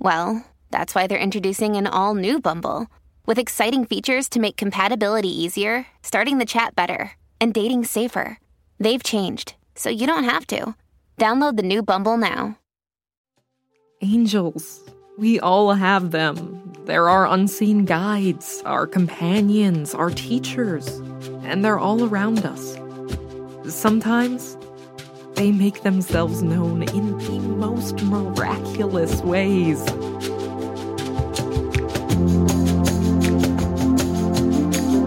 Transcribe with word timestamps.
Well, 0.00 0.46
that's 0.70 0.94
why 0.94 1.06
they're 1.06 1.18
introducing 1.18 1.76
an 1.76 1.86
all 1.86 2.14
new 2.14 2.40
Bumble 2.40 2.86
with 3.26 3.38
exciting 3.38 3.84
features 3.84 4.30
to 4.30 4.40
make 4.40 4.56
compatibility 4.56 5.28
easier, 5.28 5.86
starting 6.02 6.38
the 6.38 6.46
chat 6.46 6.74
better, 6.74 7.12
and 7.38 7.52
dating 7.52 7.84
safer. 7.84 8.38
They've 8.78 9.02
changed, 9.02 9.56
so 9.74 9.90
you 9.90 10.06
don't 10.06 10.24
have 10.24 10.46
to. 10.48 10.74
Download 11.18 11.58
the 11.58 11.62
new 11.62 11.82
Bumble 11.82 12.16
now. 12.16 12.56
Angels. 14.00 14.80
We 15.18 15.38
all 15.38 15.74
have 15.74 16.12
them. 16.12 16.72
They're 16.86 17.10
our 17.10 17.26
unseen 17.26 17.84
guides, 17.84 18.62
our 18.64 18.86
companions, 18.86 19.94
our 19.94 20.08
teachers, 20.08 20.88
and 21.42 21.62
they're 21.62 21.78
all 21.78 22.04
around 22.04 22.46
us. 22.46 22.78
Sometimes 23.68 24.56
they 25.34 25.52
make 25.52 25.82
themselves 25.82 26.42
known 26.42 26.82
in 26.82 27.18
the 27.18 27.38
most 27.40 28.02
miraculous 28.02 29.20
ways. 29.22 29.84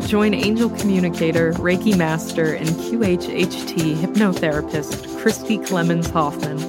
Join 0.08 0.34
angel 0.34 0.70
communicator, 0.70 1.54
Reiki 1.54 1.98
master, 1.98 2.54
and 2.54 2.68
QHHT 2.68 3.96
hypnotherapist 3.96 5.20
Christy 5.20 5.58
Clemens 5.58 6.10
Hoffman 6.10 6.60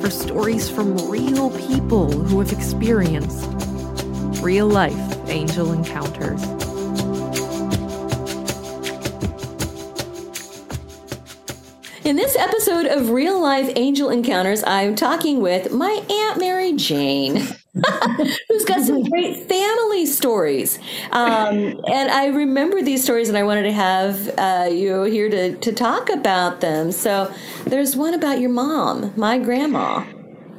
for 0.00 0.10
stories 0.10 0.68
from 0.68 0.96
real 1.08 1.50
people 1.68 2.10
who 2.10 2.40
have 2.40 2.50
experienced 2.50 3.48
real 4.42 4.66
life 4.66 5.28
angel 5.28 5.72
encounters. 5.72 6.42
In 12.12 12.16
this 12.16 12.36
episode 12.36 12.84
of 12.84 13.08
Real 13.08 13.40
Life 13.40 13.72
Angel 13.74 14.10
Encounters, 14.10 14.62
I'm 14.66 14.94
talking 14.94 15.40
with 15.40 15.72
my 15.72 16.04
Aunt 16.10 16.38
Mary 16.38 16.74
Jane. 16.74 17.36
who's 18.48 18.66
got 18.66 18.82
some 18.82 19.02
great 19.04 19.48
family 19.48 20.04
stories. 20.04 20.78
Um, 21.12 21.80
and 21.90 22.10
I 22.10 22.26
remember 22.26 22.82
these 22.82 23.02
stories 23.02 23.30
and 23.30 23.38
I 23.38 23.44
wanted 23.44 23.62
to 23.62 23.72
have 23.72 24.28
uh, 24.36 24.68
you 24.70 25.04
here 25.04 25.30
to, 25.30 25.56
to 25.56 25.72
talk 25.72 26.10
about 26.10 26.60
them. 26.60 26.92
So 26.92 27.32
there's 27.64 27.96
one 27.96 28.12
about 28.12 28.40
your 28.40 28.50
mom, 28.50 29.14
my 29.16 29.38
grandma. 29.38 30.04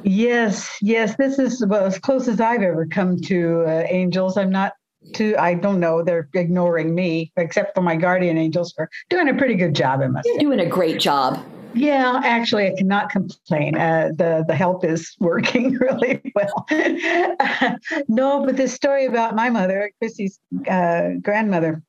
Yes, 0.02 0.76
yes. 0.82 1.14
This 1.14 1.38
is 1.38 1.62
about 1.62 1.84
as 1.84 2.00
close 2.00 2.26
as 2.26 2.40
I've 2.40 2.62
ever 2.62 2.84
come 2.84 3.20
to 3.26 3.62
uh, 3.64 3.86
angels. 3.88 4.36
I'm 4.36 4.50
not 4.50 4.72
to 5.14 5.36
I 5.36 5.54
don't 5.54 5.80
know, 5.80 6.02
they're 6.02 6.28
ignoring 6.34 6.94
me, 6.94 7.32
except 7.36 7.74
for 7.74 7.82
my 7.82 7.96
guardian 7.96 8.38
angels 8.38 8.74
are 8.78 8.88
doing 9.10 9.28
a 9.28 9.34
pretty 9.34 9.54
good 9.54 9.74
job, 9.74 10.00
I 10.00 10.08
must 10.08 10.26
You're 10.26 10.34
say. 10.36 10.40
doing 10.40 10.60
a 10.60 10.66
great 10.66 11.00
job. 11.00 11.44
Yeah, 11.74 12.20
actually, 12.24 12.68
I 12.68 12.74
cannot 12.76 13.10
complain. 13.10 13.76
Uh, 13.76 14.10
the 14.16 14.44
the 14.46 14.54
help 14.54 14.84
is 14.84 15.14
working 15.20 15.74
really 15.74 16.22
well. 16.34 16.66
no, 18.08 18.44
but 18.44 18.56
this 18.56 18.72
story 18.72 19.06
about 19.06 19.34
my 19.34 19.50
mother, 19.50 19.90
Chrissy's 19.98 20.38
uh, 20.68 21.10
grandmother, 21.20 21.82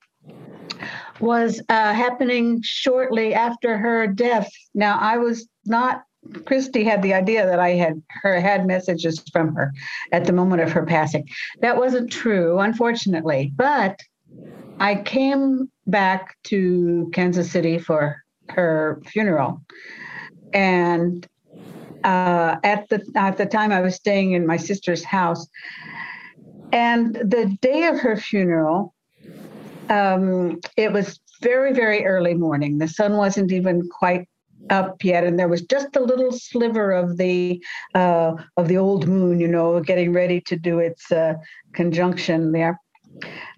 was 1.19 1.61
uh, 1.69 1.93
happening 1.93 2.61
shortly 2.63 3.33
after 3.33 3.77
her 3.77 4.07
death. 4.07 4.51
Now, 4.73 4.97
I 4.99 5.17
was 5.17 5.47
not. 5.65 6.03
Christy 6.45 6.83
had 6.83 7.01
the 7.01 7.13
idea 7.13 7.45
that 7.45 7.59
I 7.59 7.71
had 7.71 8.01
her 8.09 8.39
had 8.39 8.65
messages 8.65 9.23
from 9.31 9.53
her 9.55 9.73
at 10.11 10.25
the 10.25 10.33
moment 10.33 10.61
of 10.61 10.71
her 10.71 10.85
passing. 10.85 11.27
That 11.61 11.77
wasn't 11.77 12.11
true, 12.11 12.59
unfortunately. 12.59 13.51
But 13.55 13.99
I 14.79 14.95
came 14.95 15.71
back 15.87 16.35
to 16.45 17.09
Kansas 17.13 17.51
City 17.51 17.77
for 17.79 18.23
her 18.49 19.01
funeral, 19.05 19.61
and 20.53 21.27
uh, 22.03 22.57
at 22.63 22.87
the 22.89 23.03
at 23.15 23.37
the 23.37 23.45
time 23.45 23.71
I 23.71 23.81
was 23.81 23.95
staying 23.95 24.33
in 24.33 24.45
my 24.45 24.57
sister's 24.57 25.03
house, 25.03 25.47
and 26.71 27.15
the 27.15 27.57
day 27.61 27.85
of 27.85 27.99
her 27.99 28.17
funeral, 28.17 28.93
um, 29.89 30.59
it 30.75 30.91
was 30.91 31.19
very 31.41 31.73
very 31.73 32.05
early 32.05 32.33
morning. 32.33 32.77
The 32.77 32.87
sun 32.87 33.17
wasn't 33.17 33.51
even 33.51 33.87
quite 33.89 34.27
up 34.69 35.03
yet, 35.03 35.23
and 35.23 35.37
there 35.37 35.47
was 35.47 35.61
just 35.63 35.95
a 35.95 35.99
little 35.99 36.31
sliver 36.31 36.91
of 36.91 37.17
the 37.17 37.63
uh, 37.93 38.33
of 38.57 38.67
the 38.67 38.77
old 38.77 39.07
moon, 39.07 39.39
you 39.39 39.47
know, 39.47 39.79
getting 39.79 40.13
ready 40.13 40.41
to 40.41 40.55
do 40.55 40.79
its 40.79 41.11
uh, 41.11 41.35
conjunction 41.73 42.51
there. 42.51 42.79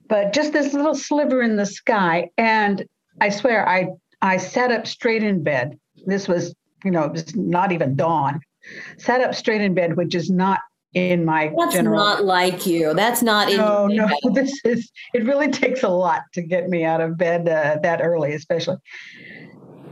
But 0.07 0.33
just 0.33 0.53
this 0.53 0.73
little 0.73 0.95
sliver 0.95 1.41
in 1.41 1.55
the 1.55 1.65
sky, 1.65 2.29
and 2.37 2.85
I 3.21 3.29
swear 3.29 3.67
I 3.67 3.89
I 4.21 4.37
sat 4.37 4.71
up 4.71 4.87
straight 4.87 5.23
in 5.23 5.43
bed. 5.43 5.77
This 6.05 6.27
was, 6.27 6.55
you 6.83 6.91
know, 6.91 7.03
it 7.03 7.11
was 7.11 7.35
not 7.35 7.71
even 7.71 7.95
dawn. 7.95 8.41
Sat 8.97 9.21
up 9.21 9.35
straight 9.35 9.61
in 9.61 9.73
bed, 9.73 9.95
which 9.95 10.15
is 10.15 10.29
not 10.29 10.59
in 10.93 11.25
my 11.25 11.51
That's 11.57 11.73
general. 11.73 11.97
not 11.97 12.25
like 12.25 12.65
you. 12.65 12.93
That's 12.93 13.21
not 13.21 13.49
in 13.51 13.57
no, 13.57 13.87
no. 13.87 14.07
This 14.33 14.59
is. 14.65 14.91
It 15.13 15.25
really 15.25 15.49
takes 15.49 15.83
a 15.83 15.89
lot 15.89 16.23
to 16.33 16.41
get 16.41 16.69
me 16.69 16.83
out 16.83 17.01
of 17.01 17.17
bed 17.17 17.47
uh, 17.47 17.77
that 17.83 18.01
early, 18.01 18.33
especially. 18.33 18.77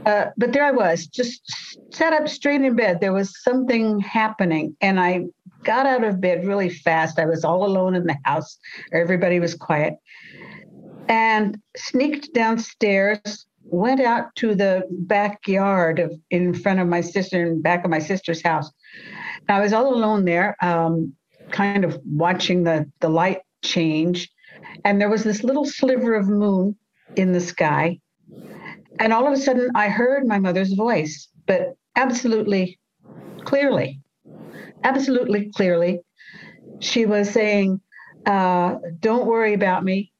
Uh, 0.06 0.30
but 0.36 0.52
there 0.52 0.64
I 0.64 0.70
was, 0.70 1.06
just 1.08 1.42
sat 1.92 2.12
up 2.12 2.28
straight 2.28 2.60
in 2.60 2.76
bed. 2.76 3.00
There 3.00 3.12
was 3.12 3.42
something 3.42 3.98
happening, 3.98 4.76
and 4.80 5.00
I 5.00 5.24
got 5.64 5.84
out 5.84 6.04
of 6.04 6.20
bed 6.20 6.46
really 6.46 6.70
fast. 6.70 7.18
I 7.18 7.26
was 7.26 7.44
all 7.44 7.66
alone 7.66 7.96
in 7.96 8.06
the 8.06 8.16
house. 8.24 8.56
Everybody 8.92 9.40
was 9.40 9.56
quiet, 9.56 9.94
and 11.08 11.60
sneaked 11.76 12.32
downstairs 12.32 13.46
went 13.64 14.00
out 14.00 14.32
to 14.36 14.54
the 14.54 14.84
backyard 14.90 15.98
of 15.98 16.12
in 16.30 16.54
front 16.54 16.78
of 16.78 16.86
my 16.86 17.00
sister 17.00 17.44
in 17.44 17.60
back 17.60 17.84
of 17.84 17.90
my 17.90 17.98
sister's 17.98 18.40
house. 18.40 18.70
I 19.48 19.58
was 19.58 19.72
all 19.72 19.92
alone 19.92 20.24
there, 20.24 20.56
um, 20.62 21.14
kind 21.50 21.84
of 21.84 21.98
watching 22.08 22.62
the 22.62 22.88
the 23.00 23.08
light 23.08 23.40
change, 23.62 24.30
and 24.84 25.00
there 25.00 25.10
was 25.10 25.24
this 25.24 25.42
little 25.42 25.64
sliver 25.64 26.14
of 26.14 26.28
moon 26.28 26.76
in 27.16 27.32
the 27.32 27.40
sky, 27.40 27.98
and 28.98 29.12
all 29.12 29.26
of 29.26 29.32
a 29.32 29.36
sudden 29.36 29.70
I 29.74 29.88
heard 29.88 30.26
my 30.26 30.38
mother's 30.38 30.72
voice, 30.72 31.28
but 31.46 31.76
absolutely 31.96 32.78
clearly, 33.44 34.00
absolutely 34.84 35.50
clearly, 35.52 36.00
she 36.80 37.06
was 37.06 37.30
saying, 37.30 37.80
uh, 38.26 38.76
"Don't 39.00 39.26
worry 39.26 39.54
about 39.54 39.84
me. 39.84 40.12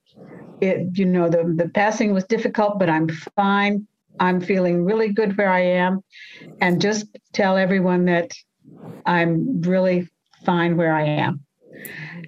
It 0.60 0.96
you 0.98 1.04
know 1.04 1.28
the 1.28 1.44
the 1.56 1.68
passing 1.68 2.14
was 2.14 2.24
difficult 2.24 2.78
but 2.78 2.88
i'm 2.88 3.08
fine. 3.36 3.86
I'm 4.18 4.40
feeling 4.40 4.84
really 4.84 5.12
good 5.12 5.36
where 5.36 5.50
i 5.50 5.60
am. 5.60 6.02
And 6.60 6.80
just 6.80 7.06
tell 7.34 7.56
everyone 7.56 8.06
that 8.06 8.32
i'm 9.04 9.60
really 9.60 10.08
fine 10.44 10.76
where 10.76 10.94
i 10.94 11.02
am. 11.02 11.44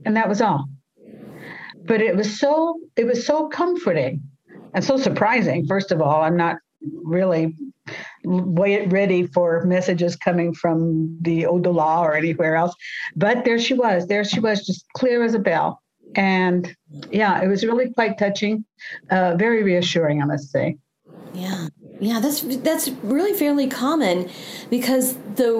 And 0.04 0.16
that 0.16 0.28
was 0.28 0.42
all. 0.42 0.68
But 1.86 2.02
it 2.02 2.16
was 2.16 2.38
so 2.38 2.80
it 2.96 3.06
was 3.06 3.24
so 3.26 3.48
comforting 3.48 4.27
and 4.74 4.84
so 4.84 4.96
surprising 4.96 5.66
first 5.66 5.92
of 5.92 6.00
all 6.00 6.22
i'm 6.22 6.36
not 6.36 6.56
really 7.04 7.54
ready 8.24 9.26
for 9.26 9.64
messages 9.64 10.14
coming 10.16 10.54
from 10.54 11.16
the 11.22 11.46
au-delà 11.46 12.00
or 12.00 12.14
anywhere 12.14 12.54
else 12.54 12.74
but 13.16 13.44
there 13.44 13.58
she 13.58 13.74
was 13.74 14.06
there 14.06 14.24
she 14.24 14.40
was 14.40 14.66
just 14.66 14.84
clear 14.94 15.22
as 15.22 15.34
a 15.34 15.38
bell 15.38 15.82
and 16.14 16.74
yeah, 17.10 17.42
it 17.42 17.48
was 17.48 17.64
really 17.64 17.90
quite 17.92 18.18
touching, 18.18 18.64
uh, 19.10 19.34
very 19.36 19.62
reassuring, 19.62 20.22
I 20.22 20.26
must 20.26 20.50
say. 20.50 20.76
Yeah, 21.34 21.68
yeah, 22.00 22.20
that's 22.20 22.40
that's 22.58 22.88
really 23.02 23.36
fairly 23.38 23.66
common 23.66 24.30
because 24.70 25.14
the 25.34 25.54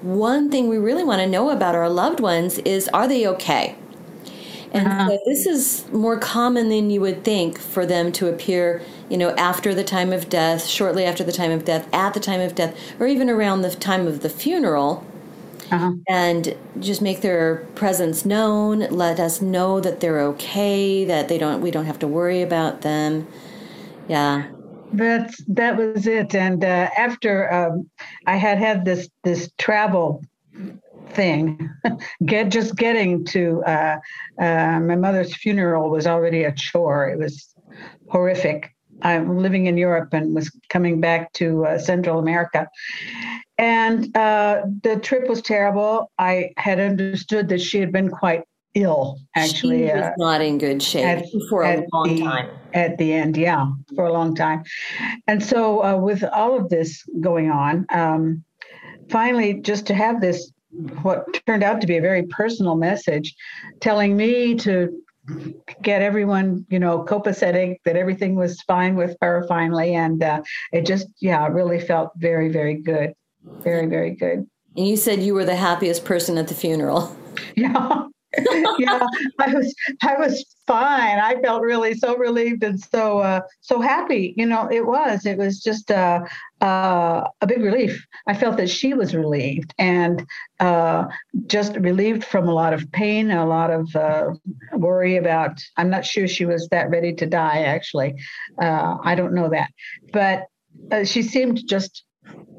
one 0.00 0.50
thing 0.50 0.68
we 0.68 0.78
really 0.78 1.04
want 1.04 1.20
to 1.20 1.26
know 1.26 1.50
about 1.50 1.74
our 1.74 1.88
loved 1.88 2.20
ones 2.20 2.58
is 2.58 2.88
are 2.88 3.06
they 3.06 3.26
okay? 3.28 3.76
And 4.72 4.88
uh-huh. 4.88 5.08
so 5.08 5.18
this 5.26 5.46
is 5.46 5.84
more 5.92 6.18
common 6.18 6.70
than 6.70 6.90
you 6.90 7.00
would 7.02 7.24
think 7.24 7.58
for 7.58 7.84
them 7.84 8.10
to 8.12 8.28
appear, 8.28 8.82
you 9.10 9.18
know, 9.18 9.30
after 9.36 9.74
the 9.74 9.84
time 9.84 10.12
of 10.12 10.30
death, 10.30 10.66
shortly 10.66 11.04
after 11.04 11.22
the 11.22 11.32
time 11.32 11.50
of 11.50 11.64
death, 11.64 11.86
at 11.92 12.14
the 12.14 12.20
time 12.20 12.40
of 12.40 12.54
death, 12.54 12.74
or 12.98 13.06
even 13.06 13.28
around 13.28 13.60
the 13.60 13.70
time 13.70 14.06
of 14.06 14.20
the 14.20 14.30
funeral. 14.30 15.06
Uh-huh. 15.70 15.92
And 16.08 16.54
just 16.80 17.00
make 17.00 17.22
their 17.22 17.56
presence 17.74 18.26
known. 18.26 18.80
Let 18.90 19.18
us 19.18 19.40
know 19.40 19.80
that 19.80 20.00
they're 20.00 20.20
okay. 20.20 21.04
That 21.04 21.28
they 21.28 21.38
don't. 21.38 21.62
We 21.62 21.70
don't 21.70 21.86
have 21.86 21.98
to 22.00 22.06
worry 22.06 22.42
about 22.42 22.82
them. 22.82 23.26
Yeah. 24.08 24.50
That's 24.92 25.42
that 25.48 25.76
was 25.78 26.06
it. 26.06 26.34
And 26.34 26.62
uh, 26.62 26.90
after 26.96 27.50
um, 27.52 27.88
I 28.26 28.36
had 28.36 28.58
had 28.58 28.84
this 28.84 29.08
this 29.24 29.50
travel 29.56 30.22
thing, 31.14 31.70
get 32.24 32.50
just 32.50 32.76
getting 32.76 33.24
to 33.26 33.62
uh, 33.64 33.98
uh, 34.40 34.80
my 34.80 34.96
mother's 34.96 35.34
funeral 35.34 35.90
was 35.90 36.06
already 36.06 36.44
a 36.44 36.52
chore. 36.52 37.08
It 37.08 37.18
was 37.18 37.54
horrific. 38.08 38.74
I'm 39.02 39.38
living 39.38 39.66
in 39.66 39.76
Europe 39.76 40.12
and 40.12 40.34
was 40.34 40.50
coming 40.68 41.00
back 41.00 41.32
to 41.34 41.66
uh, 41.66 41.78
Central 41.78 42.18
America. 42.18 42.68
And 43.58 44.16
uh, 44.16 44.62
the 44.82 44.96
trip 44.96 45.28
was 45.28 45.42
terrible. 45.42 46.10
I 46.18 46.50
had 46.56 46.78
understood 46.78 47.48
that 47.48 47.60
she 47.60 47.78
had 47.78 47.92
been 47.92 48.10
quite 48.10 48.44
ill 48.74 49.18
actually 49.36 49.86
she 49.86 49.92
was 49.92 50.02
uh, 50.02 50.12
not 50.16 50.40
in 50.40 50.56
good 50.56 50.82
shape 50.82 51.04
at, 51.04 51.24
for 51.50 51.62
a 51.62 51.84
long 51.92 52.08
the, 52.08 52.22
time 52.22 52.50
at 52.72 52.96
the 52.96 53.12
end 53.12 53.36
yeah 53.36 53.66
for 53.94 54.06
a 54.06 54.12
long 54.12 54.34
time 54.34 54.62
and 55.26 55.42
so 55.42 55.84
uh, 55.84 55.94
with 55.96 56.24
all 56.32 56.56
of 56.56 56.70
this 56.70 57.04
going 57.20 57.50
on 57.50 57.84
um, 57.90 58.42
finally 59.10 59.60
just 59.60 59.86
to 59.86 59.94
have 59.94 60.22
this 60.22 60.50
what 61.02 61.26
turned 61.46 61.62
out 61.62 61.80
to 61.80 61.86
be 61.86 61.96
a 61.96 62.00
very 62.00 62.24
personal 62.24 62.76
message 62.76 63.34
telling 63.80 64.16
me 64.16 64.54
to 64.56 65.02
get 65.82 66.02
everyone 66.02 66.66
you 66.68 66.78
know 66.78 67.04
copacetic 67.04 67.76
that 67.84 67.96
everything 67.96 68.34
was 68.34 68.60
fine 68.62 68.96
with 68.96 69.16
her 69.20 69.44
finally. 69.48 69.94
And 69.94 70.22
uh, 70.22 70.42
it 70.72 70.86
just 70.86 71.06
yeah 71.20 71.46
really 71.48 71.80
felt 71.80 72.10
very 72.16 72.48
very 72.48 72.74
good. 72.74 73.12
Very 73.62 73.86
very 73.86 74.14
good. 74.14 74.46
And 74.76 74.88
you 74.88 74.96
said 74.96 75.22
you 75.22 75.34
were 75.34 75.44
the 75.44 75.56
happiest 75.56 76.04
person 76.04 76.38
at 76.38 76.48
the 76.48 76.54
funeral. 76.54 77.16
Yeah 77.56 78.04
yeah, 78.78 79.06
I 79.38 79.54
was 79.54 79.74
I 80.02 80.16
was 80.16 80.44
fine. 80.66 81.18
I 81.18 81.40
felt 81.42 81.62
really 81.62 81.94
so 81.94 82.16
relieved 82.16 82.62
and 82.62 82.80
so 82.80 83.18
uh, 83.18 83.40
so 83.60 83.80
happy. 83.80 84.32
You 84.36 84.46
know, 84.46 84.68
it 84.70 84.86
was 84.86 85.26
it 85.26 85.36
was 85.36 85.60
just 85.60 85.90
uh, 85.90 86.20
uh, 86.62 87.24
a 87.40 87.46
big 87.46 87.60
relief. 87.60 88.04
I 88.26 88.34
felt 88.34 88.56
that 88.56 88.70
she 88.70 88.94
was 88.94 89.14
relieved 89.14 89.74
and 89.78 90.26
uh, 90.60 91.06
just 91.46 91.76
relieved 91.76 92.24
from 92.24 92.48
a 92.48 92.54
lot 92.54 92.72
of 92.72 92.90
pain, 92.92 93.30
a 93.30 93.46
lot 93.46 93.70
of 93.70 93.94
uh, 93.94 94.30
worry 94.72 95.16
about. 95.16 95.60
I'm 95.76 95.90
not 95.90 96.06
sure 96.06 96.26
she 96.26 96.46
was 96.46 96.68
that 96.68 96.90
ready 96.90 97.12
to 97.14 97.26
die. 97.26 97.64
Actually, 97.64 98.14
uh, 98.60 98.96
I 99.02 99.14
don't 99.14 99.34
know 99.34 99.50
that, 99.50 99.70
but 100.12 100.46
she 101.04 101.22
seemed 101.22 101.60
just 101.68 102.04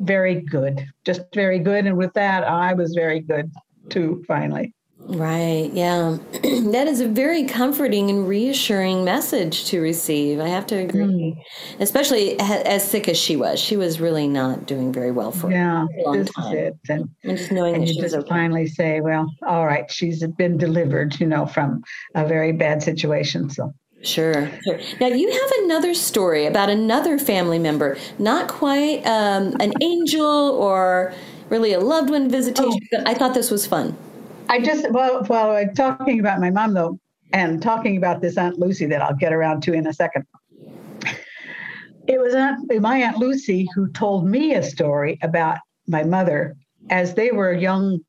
very 0.01 0.35
good, 0.41 0.85
just 1.03 1.21
very 1.33 1.57
good. 1.57 1.87
And 1.87 1.97
with 1.97 2.13
that, 2.13 2.43
I 2.43 2.73
was 2.73 2.93
very 2.93 3.21
good 3.21 3.51
too. 3.89 4.23
Finally. 4.27 4.73
Right. 5.05 5.69
Yeah. 5.73 6.17
that 6.71 6.87
is 6.87 7.01
a 7.01 7.07
very 7.07 7.43
comforting 7.43 8.09
and 8.09 8.27
reassuring 8.27 9.03
message 9.03 9.65
to 9.65 9.81
receive. 9.81 10.39
I 10.39 10.47
have 10.47 10.65
to 10.67 10.75
agree. 10.75 11.35
Mm. 11.35 11.81
Especially 11.81 12.39
as 12.39 12.89
sick 12.89 13.09
as 13.09 13.17
she 13.17 13.35
was. 13.35 13.59
She 13.59 13.75
was 13.75 13.99
really 13.99 14.27
not 14.27 14.65
doing 14.65 14.93
very 14.93 15.11
well 15.11 15.31
for 15.31 15.51
yeah, 15.51 15.85
a 15.85 16.01
long 16.03 16.19
this 16.19 16.33
time. 16.33 16.57
Is 16.57 16.67
it. 16.67 16.77
And, 16.89 17.09
and 17.23 17.37
just 17.37 17.51
knowing 17.51 17.75
and 17.75 17.83
that 17.83 17.87
you 17.87 17.95
she 17.95 18.01
just 18.01 18.15
was 18.15 18.23
okay. 18.23 18.29
finally 18.29 18.67
say, 18.67 19.01
well, 19.01 19.29
all 19.45 19.65
right, 19.65 19.91
she's 19.91 20.25
been 20.25 20.57
delivered, 20.57 21.19
you 21.19 21.27
know, 21.27 21.45
from 21.45 21.83
a 22.15 22.25
very 22.25 22.53
bad 22.53 22.81
situation. 22.81 23.49
So 23.49 23.73
Sure, 24.03 24.51
sure. 24.65 24.79
Now 24.99 25.07
you 25.07 25.31
have 25.31 25.51
another 25.63 25.93
story 25.93 26.45
about 26.45 26.69
another 26.69 27.17
family 27.17 27.57
member, 27.57 27.97
not 28.19 28.49
quite 28.49 29.01
um, 29.05 29.55
an 29.61 29.71
angel 29.81 30.25
or 30.25 31.13
really 31.49 31.71
a 31.71 31.79
loved 31.79 32.09
one 32.09 32.29
visitation, 32.29 32.79
oh. 32.83 32.87
but 32.91 33.07
I 33.07 33.13
thought 33.13 33.33
this 33.33 33.49
was 33.49 33.65
fun. 33.65 33.97
I 34.53 34.59
just 34.59 34.91
well, 34.91 35.23
while 35.23 35.49
I'm 35.49 35.73
talking 35.73 36.19
about 36.19 36.39
my 36.39 36.51
mom 36.51 36.75
though, 36.75 36.99
and 37.33 37.59
talking 37.59 37.97
about 37.97 38.21
this 38.21 38.37
Aunt 38.37 38.59
Lucy 38.59 38.85
that 38.85 39.01
I'll 39.01 39.15
get 39.15 39.33
around 39.33 39.63
to 39.63 39.73
in 39.73 39.87
a 39.87 39.93
second. 39.93 40.27
It 42.07 42.21
was 42.21 42.35
Aunt, 42.35 42.71
my 42.79 42.97
Aunt 42.97 43.17
Lucy 43.17 43.67
who 43.73 43.91
told 43.93 44.27
me 44.27 44.53
a 44.53 44.61
story 44.61 45.17
about 45.23 45.57
my 45.87 46.03
mother 46.03 46.55
as 46.91 47.15
they 47.15 47.31
were 47.31 47.51
young 47.51 48.01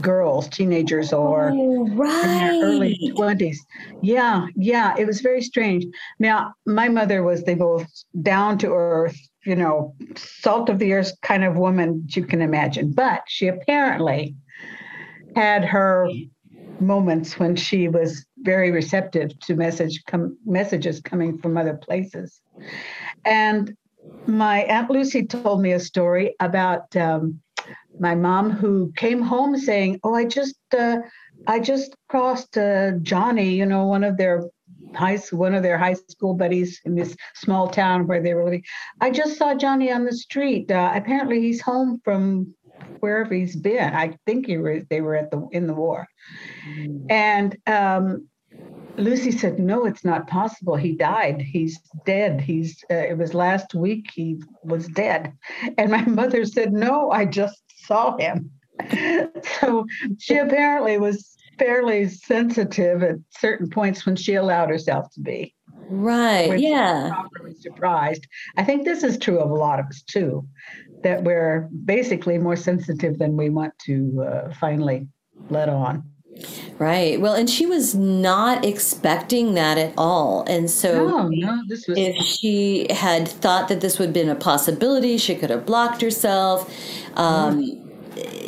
girls, 0.00 0.48
teenagers, 0.48 1.12
or 1.12 1.50
oh, 1.52 1.88
right. 1.88 2.22
in 2.22 2.38
their 2.38 2.68
early 2.68 3.12
twenties. 3.16 3.60
Yeah, 4.00 4.46
yeah, 4.54 4.94
it 4.96 5.08
was 5.08 5.20
very 5.20 5.42
strange. 5.42 5.84
Now, 6.20 6.54
my 6.66 6.88
mother 6.88 7.24
was 7.24 7.42
the 7.42 7.56
most 7.56 8.06
down 8.22 8.58
to 8.58 8.68
earth, 8.68 9.18
you 9.44 9.56
know, 9.56 9.96
salt 10.14 10.68
of 10.68 10.78
the 10.78 10.92
earth 10.92 11.12
kind 11.22 11.42
of 11.42 11.56
woman 11.56 12.06
you 12.10 12.24
can 12.24 12.42
imagine, 12.42 12.92
but 12.92 13.22
she 13.26 13.48
apparently 13.48 14.36
had 15.34 15.64
her 15.64 16.08
moments 16.80 17.38
when 17.38 17.56
she 17.56 17.88
was 17.88 18.24
very 18.38 18.70
receptive 18.70 19.38
to 19.40 19.54
message 19.54 20.02
com- 20.06 20.36
messages 20.46 21.00
coming 21.00 21.38
from 21.38 21.56
other 21.56 21.74
places. 21.74 22.40
And 23.24 23.76
my 24.26 24.62
Aunt 24.62 24.90
Lucy 24.90 25.26
told 25.26 25.60
me 25.60 25.72
a 25.72 25.80
story 25.80 26.34
about 26.40 26.94
um, 26.96 27.40
my 27.98 28.14
mom 28.14 28.50
who 28.50 28.92
came 28.96 29.20
home 29.20 29.56
saying, 29.56 30.00
"Oh, 30.02 30.14
I 30.14 30.24
just 30.24 30.56
uh, 30.76 30.98
I 31.46 31.60
just 31.60 31.94
crossed 32.08 32.56
uh, 32.56 32.92
Johnny, 33.02 33.54
you 33.54 33.66
know, 33.66 33.86
one 33.86 34.04
of 34.04 34.16
their 34.16 34.44
high 34.94 35.18
one 35.30 35.54
of 35.54 35.62
their 35.62 35.78
high 35.78 35.94
school 35.94 36.34
buddies 36.34 36.80
in 36.84 36.94
this 36.94 37.16
small 37.34 37.68
town 37.68 38.06
where 38.06 38.22
they 38.22 38.34
were 38.34 38.44
living. 38.44 38.64
I 39.00 39.10
just 39.10 39.36
saw 39.36 39.54
Johnny 39.54 39.90
on 39.90 40.04
the 40.04 40.12
street. 40.16 40.70
Uh, 40.70 40.92
apparently, 40.94 41.40
he's 41.40 41.60
home 41.60 42.00
from 42.04 42.54
wherever 43.00 43.34
he's 43.34 43.56
been. 43.56 43.94
I 43.94 44.16
think 44.26 44.46
he 44.46 44.58
was, 44.58 44.84
they 44.90 45.00
were 45.00 45.14
at 45.14 45.30
the 45.30 45.46
in 45.52 45.66
the 45.66 45.74
war. 45.74 46.06
Mm. 46.68 47.06
And 47.10 47.56
um, 47.66 48.28
Lucy 48.96 49.32
said, 49.32 49.58
"No, 49.58 49.86
it's 49.86 50.04
not 50.04 50.26
possible. 50.26 50.76
He 50.76 50.94
died. 50.94 51.40
He's 51.40 51.78
dead. 52.04 52.40
He's. 52.40 52.82
Uh, 52.90 52.94
it 52.94 53.18
was 53.18 53.34
last 53.34 53.74
week. 53.74 54.10
He 54.14 54.42
was 54.62 54.86
dead." 54.88 55.32
And 55.78 55.90
my 55.90 56.04
mother 56.06 56.44
said, 56.44 56.72
"No, 56.72 57.10
I 57.10 57.24
just 57.24 57.62
saw 57.86 58.16
him." 58.16 58.50
so 59.60 59.86
she 60.18 60.36
apparently 60.36 60.98
was 60.98 61.36
fairly 61.58 62.08
sensitive 62.08 63.02
at 63.02 63.16
certain 63.38 63.68
points 63.68 64.06
when 64.06 64.16
she 64.16 64.34
allowed 64.34 64.70
herself 64.70 65.12
to 65.12 65.20
be. 65.20 65.54
Right. 65.90 66.58
yeah. 66.58 67.10
Properly 67.12 67.54
surprised. 67.54 68.26
I 68.56 68.64
think 68.64 68.84
this 68.84 69.02
is 69.02 69.18
true 69.18 69.38
of 69.38 69.50
a 69.50 69.54
lot 69.54 69.80
of 69.80 69.86
us 69.86 70.02
too 70.02 70.46
that 71.02 71.24
we're 71.24 71.68
basically 71.84 72.38
more 72.38 72.56
sensitive 72.56 73.18
than 73.18 73.36
we 73.36 73.48
want 73.48 73.72
to 73.86 74.22
uh, 74.22 74.54
finally 74.54 75.08
let 75.48 75.68
on. 75.68 76.04
Right. 76.78 77.20
Well, 77.20 77.34
and 77.34 77.50
she 77.50 77.66
was 77.66 77.94
not 77.94 78.64
expecting 78.64 79.54
that 79.54 79.76
at 79.76 79.92
all. 79.98 80.44
And 80.48 80.70
so 80.70 81.08
no, 81.08 81.28
no, 81.28 81.62
this 81.66 81.86
was... 81.86 81.98
if 81.98 82.16
she 82.16 82.86
had 82.90 83.28
thought 83.28 83.68
that 83.68 83.80
this 83.80 83.98
would 83.98 84.06
have 84.06 84.14
been 84.14 84.28
a 84.28 84.34
possibility, 84.34 85.18
she 85.18 85.34
could 85.34 85.50
have 85.50 85.66
blocked 85.66 86.00
herself. 86.00 86.72
Um, 87.16 87.62
mm. 87.62 87.86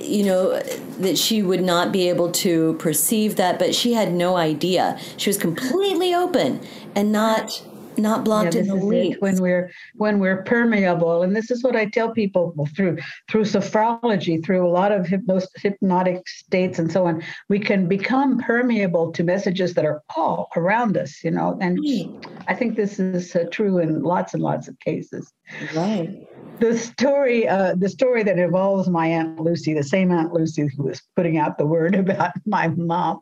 You 0.03 0.25
know, 0.25 0.61
that 0.99 1.17
she 1.17 1.43
would 1.43 1.63
not 1.63 1.93
be 1.93 2.09
able 2.09 2.31
to 2.33 2.75
perceive 2.75 3.37
that, 3.37 3.59
but 3.59 3.75
she 3.75 3.95
had 3.95 4.13
no 4.13 4.37
idea. 4.37 4.99
She 5.17 5.31
was 5.31 5.39
completely 5.39 6.15
open 6.15 6.61
and 6.95 7.13
not 7.13 7.63
not 7.99 8.25
blocked 8.25 8.55
yeah, 8.55 8.63
in 8.63 8.69
the 8.69 8.75
least. 8.75 9.21
When 9.21 9.37
we're 9.37 9.71
when 9.97 10.19
we're 10.19 10.43
permeable, 10.45 11.23
and 11.23 11.37
this 11.37 11.51
is 11.51 11.63
what 11.63 11.77
I 11.77 11.87
tell 11.87 12.13
people 12.13 12.55
through 12.75 12.99
through 13.31 13.45
sophrology, 13.45 14.45
through 14.45 14.67
a 14.67 14.71
lot 14.71 14.93
of 14.93 15.07
hypnos, 15.07 15.47
hypnotic 15.57 16.27
states 16.29 16.79
and 16.79 16.91
so 16.91 17.07
on, 17.07 17.23
we 17.49 17.59
can 17.59 17.89
become 17.89 18.39
permeable 18.39 19.13
to 19.13 19.23
messages 19.23 19.75
that 19.75 19.85
are 19.85 20.03
all 20.17 20.49
around 20.57 20.97
us. 20.97 21.23
You 21.23 21.33
know, 21.33 21.59
and. 21.61 21.79
I 22.49 22.55
think 22.55 22.77
this 22.77 22.99
is 22.99 23.35
uh, 23.37 23.45
true 23.51 23.79
in 23.79 24.03
lots 24.03 24.35
and 24.35 24.43
lots 24.43 24.69
of 24.69 24.79
cases. 24.81 25.33
Right. 25.75 26.27
The 26.59 26.77
story, 26.77 27.49
uh, 27.49 27.75
the 27.77 27.89
story 27.89 28.23
that 28.25 28.39
involves 28.39 28.89
my 28.89 29.07
aunt 29.07 29.41
Lucy, 29.41 29.75
the 29.75 29.83
same 29.83 30.11
aunt 30.11 30.33
Lucy 30.33 30.69
who 30.77 30.85
was 30.85 31.03
putting 31.17 31.39
out 31.39 31.59
the 31.59 31.67
word 31.67 31.95
about 32.05 32.33
my 32.47 32.69
mom, 32.69 33.21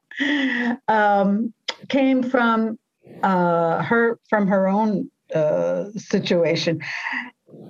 um, 0.89 1.53
came 1.89 2.23
from 2.23 2.79
uh, 3.23 3.83
her 3.83 4.19
from 4.29 4.47
her 4.49 4.69
own 4.69 5.11
uh, 5.35 5.91
situation. 5.97 6.81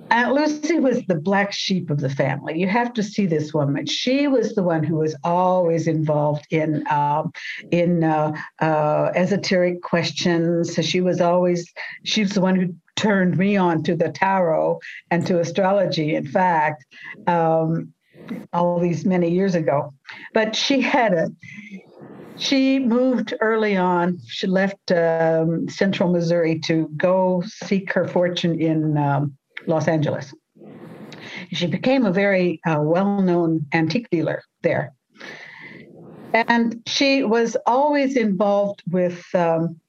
Aunt 0.09 0.33
Lucy 0.33 0.77
was 0.77 1.05
the 1.05 1.15
black 1.15 1.53
sheep 1.53 1.89
of 1.89 1.99
the 1.99 2.09
family. 2.09 2.59
You 2.59 2.67
have 2.67 2.93
to 2.95 3.03
see 3.03 3.25
this 3.25 3.53
woman. 3.53 3.85
She 3.85 4.27
was 4.27 4.53
the 4.55 4.63
one 4.63 4.83
who 4.83 4.95
was 4.95 5.15
always 5.23 5.87
involved 5.87 6.45
in 6.49 6.85
um, 6.89 7.31
in 7.71 8.03
uh, 8.03 8.33
uh, 8.59 9.11
esoteric 9.15 9.81
questions. 9.81 10.75
So 10.75 10.81
she 10.81 10.99
was 10.99 11.21
always 11.21 11.71
she 12.03 12.21
was 12.21 12.31
the 12.31 12.41
one 12.41 12.55
who 12.55 12.75
turned 12.97 13.37
me 13.37 13.55
on 13.55 13.83
to 13.83 13.95
the 13.95 14.09
tarot 14.09 14.79
and 15.09 15.25
to 15.27 15.39
astrology. 15.39 16.13
In 16.15 16.27
fact, 16.27 16.83
um, 17.27 17.93
all 18.51 18.79
these 18.79 19.05
many 19.05 19.29
years 19.29 19.55
ago. 19.55 19.93
But 20.33 20.55
she 20.55 20.81
had 20.81 21.13
a 21.13 21.31
she 22.37 22.79
moved 22.79 23.33
early 23.41 23.77
on. 23.77 24.19
She 24.27 24.47
left 24.47 24.91
um, 24.91 25.67
central 25.69 26.11
Missouri 26.11 26.59
to 26.61 26.89
go 26.97 27.43
seek 27.45 27.91
her 27.93 28.07
fortune 28.07 28.59
in 28.59 28.97
um, 28.97 29.37
Los 29.67 29.87
Angeles. 29.87 30.33
She 31.51 31.67
became 31.67 32.05
a 32.05 32.11
very 32.11 32.59
uh, 32.65 32.79
well 32.79 33.21
known 33.21 33.65
antique 33.73 34.09
dealer 34.09 34.43
there. 34.61 34.93
And 36.33 36.81
she 36.87 37.23
was 37.23 37.57
always 37.65 38.15
involved 38.15 38.83
with 38.89 39.23
um, 39.35 39.79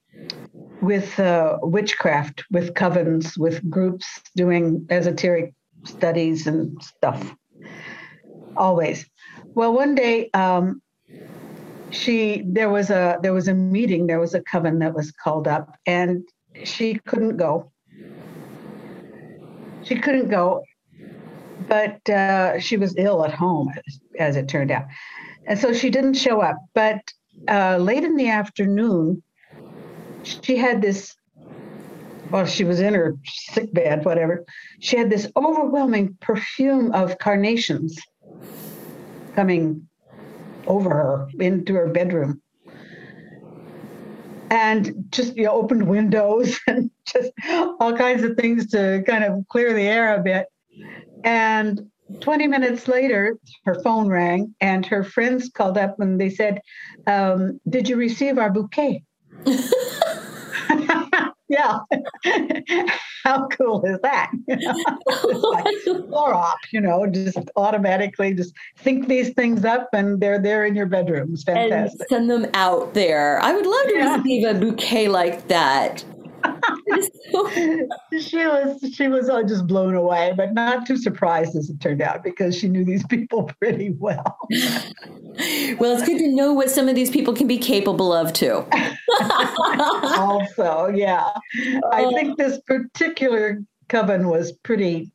with 0.82 1.18
uh, 1.20 1.58
witchcraft, 1.62 2.44
with 2.50 2.75
covens, 2.75 3.38
with 3.38 3.68
groups 3.70 4.20
doing 4.34 4.84
esoteric 4.90 5.54
studies 5.84 6.46
and 6.46 6.82
stuff. 6.82 7.34
Always. 8.56 9.06
Well, 9.54 9.72
one 9.72 9.94
day 9.94 10.28
um, 10.34 10.82
she 11.92 12.42
there 12.46 12.70
was 12.70 12.90
a 12.90 13.18
there 13.22 13.32
was 13.32 13.49
a 13.49 13.54
meeting, 13.54 14.06
there 14.06 14.20
was 14.20 14.34
a 14.34 14.42
coven 14.42 14.78
that 14.80 14.94
was 14.94 15.12
called 15.12 15.46
up, 15.46 15.76
and 15.87 16.25
she 16.64 16.94
couldn't 17.06 17.37
go. 17.37 17.70
She 19.84 19.96
couldn't 19.96 20.28
go, 20.28 20.62
but 21.68 22.08
uh, 22.08 22.58
she 22.61 22.76
was 22.76 22.94
ill 22.96 23.25
at 23.25 23.32
home, 23.32 23.72
as, 24.18 24.37
it 24.37 24.49
turned 24.49 24.70
out, 24.70 24.87
and 25.46 25.58
so 25.58 25.72
she 25.72 25.90
didn't 25.90 26.14
show 26.14 26.40
up. 26.40 26.56
But 26.75 27.00
uh, 27.49 27.76
late 27.76 28.04
in 28.04 28.16
the 28.16 28.28
afternoon, 28.28 29.22
she 30.22 30.56
had 30.56 30.80
this. 30.80 31.14
Well, 32.30 32.46
she 32.46 32.64
was 32.64 32.80
in 32.80 32.94
her 32.94 33.16
sick 33.26 33.75
bed, 33.75 34.06
whatever. 34.06 34.46
She 34.80 34.96
had 34.96 35.11
this 35.11 35.30
overwhelming 35.37 36.16
perfume 36.20 36.90
of 36.92 37.18
carnations 37.18 37.99
coming 39.34 39.87
over 40.66 40.90
her 40.90 41.28
into 41.38 41.75
her 41.75 41.88
bedroom 41.88 42.40
and 44.52 45.07
just 45.09 45.35
you 45.35 45.45
know, 45.45 45.52
opened 45.52 45.88
windows 45.88 46.61
and 46.66 46.90
just 47.07 47.33
all 47.81 47.97
kinds 47.97 48.23
of 48.23 48.37
things 48.37 48.66
to 48.69 49.02
kind 49.07 49.25
of 49.25 49.45
clear 49.49 49.73
the 49.73 49.83
air 49.83 50.14
a 50.14 50.23
bit. 50.23 50.47
And 51.25 51.90
20 52.21 52.49
minutes 52.49 52.87
later, 52.87 53.38
her 53.64 53.81
phone 53.83 54.09
rang 54.09 54.54
and 54.61 54.85
her 54.85 55.04
friends 55.04 55.49
called 55.49 55.78
up 55.78 55.99
and 56.00 56.21
they 56.21 56.28
said, 56.28 56.61
um, 57.07 57.61
Did 57.69 57.88
you 57.88 57.97
receive 57.97 58.37
our 58.37 58.50
bouquet? 58.50 59.02
yeah. 61.52 61.78
How 63.25 63.47
cool 63.49 63.85
is 63.85 63.99
that? 64.02 64.30
like 64.49 65.76
floor 66.09 66.35
op, 66.35 66.59
you 66.71 66.80
know, 66.80 67.06
just 67.06 67.38
automatically 67.56 68.35
just 68.35 68.54
think 68.78 69.06
these 69.06 69.30
things 69.35 69.64
up 69.64 69.88
and 69.92 70.21
they're 70.21 70.40
there 70.40 70.64
in 70.64 70.75
your 70.75 70.87
bedroom. 70.87 71.30
It's 71.32 71.44
fantastic. 71.44 72.00
And 72.00 72.09
send 72.09 72.30
them 72.30 72.47
out 72.54 72.94
there. 72.94 73.40
I 73.42 73.52
would 73.52 73.66
love 73.66 73.87
to 73.87 73.94
yeah. 73.94 74.16
receive 74.16 74.47
a 74.49 74.54
bouquet 74.54 75.09
like 75.09 75.47
that. 75.49 76.04
she 78.20 78.46
was 78.46 78.78
she 78.94 79.08
was 79.08 79.28
just 79.49 79.66
blown 79.66 79.94
away, 79.94 80.32
but 80.37 80.52
not 80.52 80.87
too 80.87 80.96
surprised 80.96 81.56
as 81.56 81.70
it 81.70 81.80
turned 81.80 82.02
out 82.02 82.22
because 82.22 82.56
she 82.56 82.68
knew 82.68 82.84
these 82.84 83.06
people 83.06 83.44
pretty 83.61 83.94
well. 83.99 84.38
well, 84.50 85.96
it's 85.96 86.06
good 86.06 86.18
to 86.18 86.28
know 86.28 86.52
what 86.52 86.70
some 86.70 86.88
of 86.88 86.94
these 86.94 87.11
people 87.11 87.34
can 87.34 87.46
be 87.46 87.58
capable 87.58 88.12
of 88.12 88.32
too. 88.32 88.64
also, 90.18 90.88
yeah, 90.94 91.30
I 91.92 92.11
think 92.14 92.38
this 92.38 92.61
particular 92.66 93.62
coven 93.88 94.28
was 94.28 94.52
pretty 94.52 95.12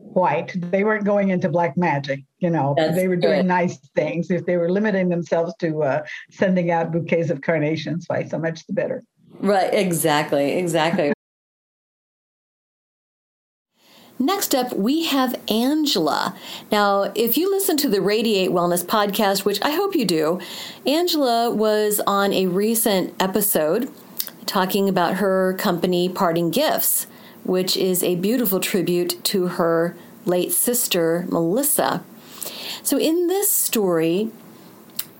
white. 0.00 0.52
They 0.54 0.84
weren't 0.84 1.04
going 1.04 1.30
into 1.30 1.48
black 1.48 1.76
magic, 1.76 2.20
you 2.38 2.50
know. 2.50 2.74
That's 2.76 2.94
they 2.94 3.08
were 3.08 3.16
doing 3.16 3.40
good. 3.40 3.46
nice 3.46 3.78
things. 3.94 4.30
If 4.30 4.46
they 4.46 4.56
were 4.56 4.70
limiting 4.70 5.08
themselves 5.08 5.54
to 5.60 5.82
uh, 5.82 6.02
sending 6.30 6.70
out 6.70 6.92
bouquets 6.92 7.30
of 7.30 7.40
carnations, 7.42 8.04
why 8.08 8.24
so 8.24 8.38
much 8.38 8.66
the 8.66 8.72
better. 8.72 9.04
Right, 9.40 9.72
exactly, 9.72 10.52
exactly. 10.52 11.12
Next 14.20 14.52
up, 14.52 14.72
we 14.72 15.04
have 15.04 15.40
Angela. 15.48 16.34
Now, 16.72 17.12
if 17.14 17.36
you 17.36 17.48
listen 17.48 17.76
to 17.76 17.88
the 17.88 18.00
Radiate 18.00 18.50
Wellness 18.50 18.84
podcast, 18.84 19.44
which 19.44 19.62
I 19.62 19.70
hope 19.70 19.94
you 19.94 20.04
do, 20.04 20.40
Angela 20.84 21.52
was 21.52 22.00
on 22.04 22.32
a 22.32 22.46
recent 22.46 23.14
episode 23.22 23.88
talking 24.44 24.88
about 24.88 25.16
her 25.16 25.54
company, 25.54 26.08
Parting 26.08 26.50
Gifts, 26.50 27.06
which 27.44 27.76
is 27.76 28.02
a 28.02 28.16
beautiful 28.16 28.58
tribute 28.58 29.22
to 29.24 29.48
her 29.48 29.96
late 30.24 30.50
sister, 30.50 31.24
Melissa. 31.28 32.02
So, 32.82 32.98
in 32.98 33.28
this 33.28 33.48
story, 33.48 34.32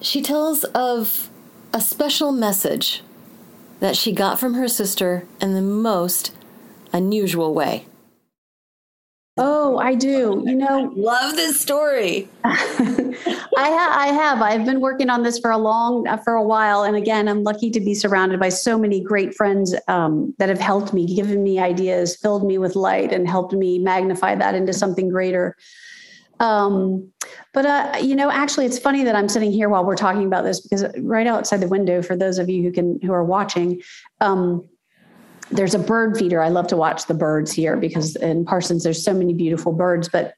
she 0.01 0.23
tells 0.23 0.65
of 0.65 1.31
a 1.73 1.81
special 1.81 2.33
message 2.33 3.03
that 3.81 3.97
she 3.97 4.13
got 4.13 4.41
from 4.41 4.55
her 4.55 4.69
sister 4.69 5.27
in 5.41 5.55
the 5.55 5.63
most 5.63 6.35
unusual 6.93 7.55
way. 7.55 7.87
Oh, 9.41 9.79
I 9.79 9.95
do. 9.95 10.43
You 10.45 10.57
know, 10.57 10.93
love 10.97 11.37
this 11.37 11.61
story. 11.61 12.29
I 12.45 12.51
ha- 13.57 13.95
I 13.97 14.09
have. 14.09 14.43
I've 14.43 14.65
been 14.65 14.81
working 14.81 15.11
on 15.11 15.23
this 15.23 15.39
for 15.39 15.53
a 15.53 15.57
long, 15.57 16.09
uh, 16.09 16.17
for 16.17 16.35
a 16.35 16.43
while, 16.43 16.83
and 16.83 16.97
again, 16.97 17.29
I'm 17.29 17.45
lucky 17.45 17.71
to 17.71 17.79
be 17.79 17.95
surrounded 17.95 18.41
by 18.41 18.49
so 18.49 18.77
many 18.77 19.01
great 19.01 19.35
friends 19.37 19.77
um, 19.87 20.35
that 20.39 20.49
have 20.49 20.59
helped 20.59 20.93
me, 20.93 21.15
given 21.15 21.45
me 21.45 21.61
ideas, 21.61 22.17
filled 22.17 22.45
me 22.45 22.59
with 22.59 22.75
light, 22.75 23.13
and 23.13 23.29
helped 23.29 23.53
me 23.53 23.79
magnify 23.79 24.35
that 24.35 24.57
into 24.57 24.73
something 24.73 25.09
greater. 25.09 25.55
Um, 26.41 27.13
but 27.53 27.67
uh, 27.67 27.99
you 28.01 28.15
know, 28.15 28.31
actually, 28.31 28.67
it's 28.67 28.79
funny 28.79 29.05
that 29.05 29.15
I'm 29.15 29.29
sitting 29.29 29.53
here 29.53 29.69
while 29.69 29.85
we're 29.85 29.97
talking 29.97 30.25
about 30.25 30.45
this 30.45 30.61
because 30.61 30.85
right 30.99 31.27
outside 31.27 31.61
the 31.61 31.69
window, 31.69 32.03
for 32.03 32.17
those 32.17 32.39
of 32.39 32.49
you 32.49 32.63
who 32.63 32.73
can 32.73 33.01
who 33.03 33.13
are 33.13 33.25
watching, 33.25 33.83
um, 34.21 34.67
there's 35.51 35.75
a 35.75 35.79
bird 35.79 36.17
feeder. 36.17 36.43
I 36.43 36.49
love 36.49 36.67
to 36.69 36.77
watch 36.77 37.07
the 37.07 37.15
birds 37.15 37.53
here 37.53 37.77
because 37.77 38.17
in 38.17 38.45
Parsons 38.45 38.85
there's 38.85 39.03
so 39.03 39.15
many 39.15 39.35
beautiful 39.35 39.73
birds. 39.73 40.09
But 40.09 40.35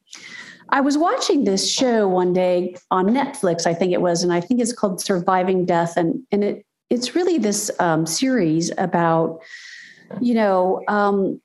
I 0.71 0.81
was 0.81 0.97
watching 0.97 1.45
this 1.45 1.71
show 1.71 2.07
one 2.07 2.33
day 2.33 2.77
on 2.91 3.09
Netflix, 3.09 3.67
I 3.67 3.75
think 3.75 3.93
it 3.93 4.01
was, 4.01 4.23
and 4.23 4.33
I 4.33 4.41
think 4.41 4.61
it's 4.61 4.73
called 4.73 5.01
Surviving 5.01 5.67
Death, 5.67 5.97
and 5.97 6.23
and 6.33 6.45
it 6.45 6.67
it's 6.91 7.15
really 7.15 7.39
this 7.39 7.71
um, 7.79 8.07
series 8.07 8.71
about 8.79 9.41
you 10.21 10.35
know 10.35 10.83
um, 10.89 11.41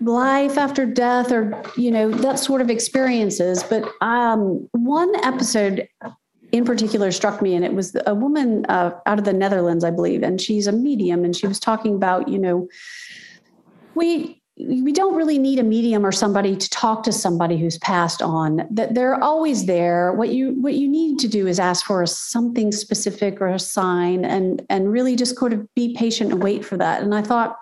life 0.00 0.56
after 0.56 0.86
death 0.86 1.32
or 1.32 1.62
you 1.76 1.90
know 1.90 2.10
that 2.10 2.38
sort 2.38 2.60
of 2.60 2.70
experiences. 2.70 3.62
But 3.62 3.84
um, 4.00 4.68
one 4.72 5.12
episode 5.24 5.88
in 6.52 6.64
particular 6.64 7.12
struck 7.12 7.42
me 7.42 7.54
and 7.54 7.64
it 7.64 7.74
was 7.74 7.96
a 8.06 8.14
woman 8.14 8.64
uh, 8.66 8.90
out 9.06 9.18
of 9.18 9.26
the 9.26 9.34
netherlands 9.34 9.84
i 9.84 9.90
believe 9.90 10.22
and 10.22 10.40
she's 10.40 10.66
a 10.66 10.72
medium 10.72 11.22
and 11.22 11.36
she 11.36 11.46
was 11.46 11.60
talking 11.60 11.94
about 11.94 12.26
you 12.26 12.38
know 12.38 12.66
we 13.94 14.38
we 14.66 14.92
don't 14.92 15.14
really 15.14 15.38
need 15.38 15.58
a 15.58 15.62
medium 15.62 16.04
or 16.04 16.10
somebody 16.10 16.56
to 16.56 16.68
talk 16.70 17.04
to 17.04 17.12
somebody 17.12 17.56
who's 17.56 17.78
passed 17.78 18.20
on 18.20 18.66
that 18.70 18.94
they're 18.94 19.22
always 19.22 19.66
there. 19.66 20.12
What 20.12 20.30
you 20.30 20.60
what 20.60 20.74
you 20.74 20.88
need 20.88 21.18
to 21.20 21.28
do 21.28 21.46
is 21.46 21.60
ask 21.60 21.86
for 21.86 22.04
something 22.06 22.72
specific 22.72 23.40
or 23.40 23.48
a 23.48 23.58
sign 23.58 24.24
and 24.24 24.64
and 24.68 24.90
really 24.90 25.14
just 25.14 25.38
sort 25.38 25.52
of 25.52 25.72
be 25.74 25.94
patient 25.94 26.32
and 26.32 26.42
wait 26.42 26.64
for 26.64 26.76
that. 26.76 27.02
And 27.02 27.14
i 27.14 27.22
thought 27.22 27.56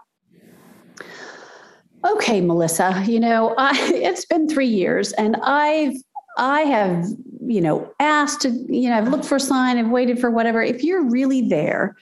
okay, 2.13 2.41
Melissa, 2.41 3.05
you 3.07 3.21
know, 3.21 3.55
I, 3.59 3.73
it's 3.95 4.25
been 4.25 4.49
three 4.49 4.69
years 4.69 5.13
and 5.13 5.37
I've, 5.37 5.95
I 6.39 6.61
have, 6.63 7.07
you 7.47 7.61
know, 7.61 7.91
asked 8.01 8.43
to, 8.43 8.51
you 8.51 8.91
know, 8.91 8.97
I've 8.99 9.09
looked 9.09 9.25
for 9.25 9.37
a 9.37 9.41
sign, 9.41 9.79
I've 9.79 9.89
waited 9.89 10.19
for 10.19 10.31
whatever. 10.31 10.63
If 10.63 10.83
you're 10.83 11.05
really 11.05 11.43
there, 11.49 11.97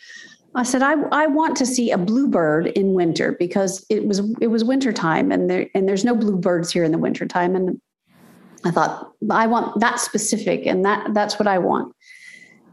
I 0.57 0.63
said, 0.63 0.83
I, 0.83 0.95
I 1.11 1.27
want 1.27 1.57
to 1.57 1.67
see 1.67 1.91
a 1.91 1.99
bluebird 1.99 2.69
in 2.69 2.95
winter 2.95 3.33
because 3.39 3.85
it 3.91 4.07
was 4.07 4.21
it 4.41 4.47
was 4.49 4.63
winter 4.63 4.93
time 4.93 5.33
and 5.33 5.51
there 5.51 5.69
and 5.75 5.89
there's 5.89 6.05
no 6.05 6.15
bluebirds 6.15 6.71
here 6.71 6.85
in 6.85 6.93
the 6.93 6.99
winter 6.99 7.27
time. 7.27 7.57
And 7.57 7.81
I 8.65 8.71
thought, 8.71 9.13
I 9.31 9.49
want 9.49 9.81
that 9.81 9.99
specific 9.99 10.65
and 10.65 10.85
that 10.85 11.13
that's 11.13 11.41
what 11.41 11.49
I 11.49 11.59
want 11.59 11.94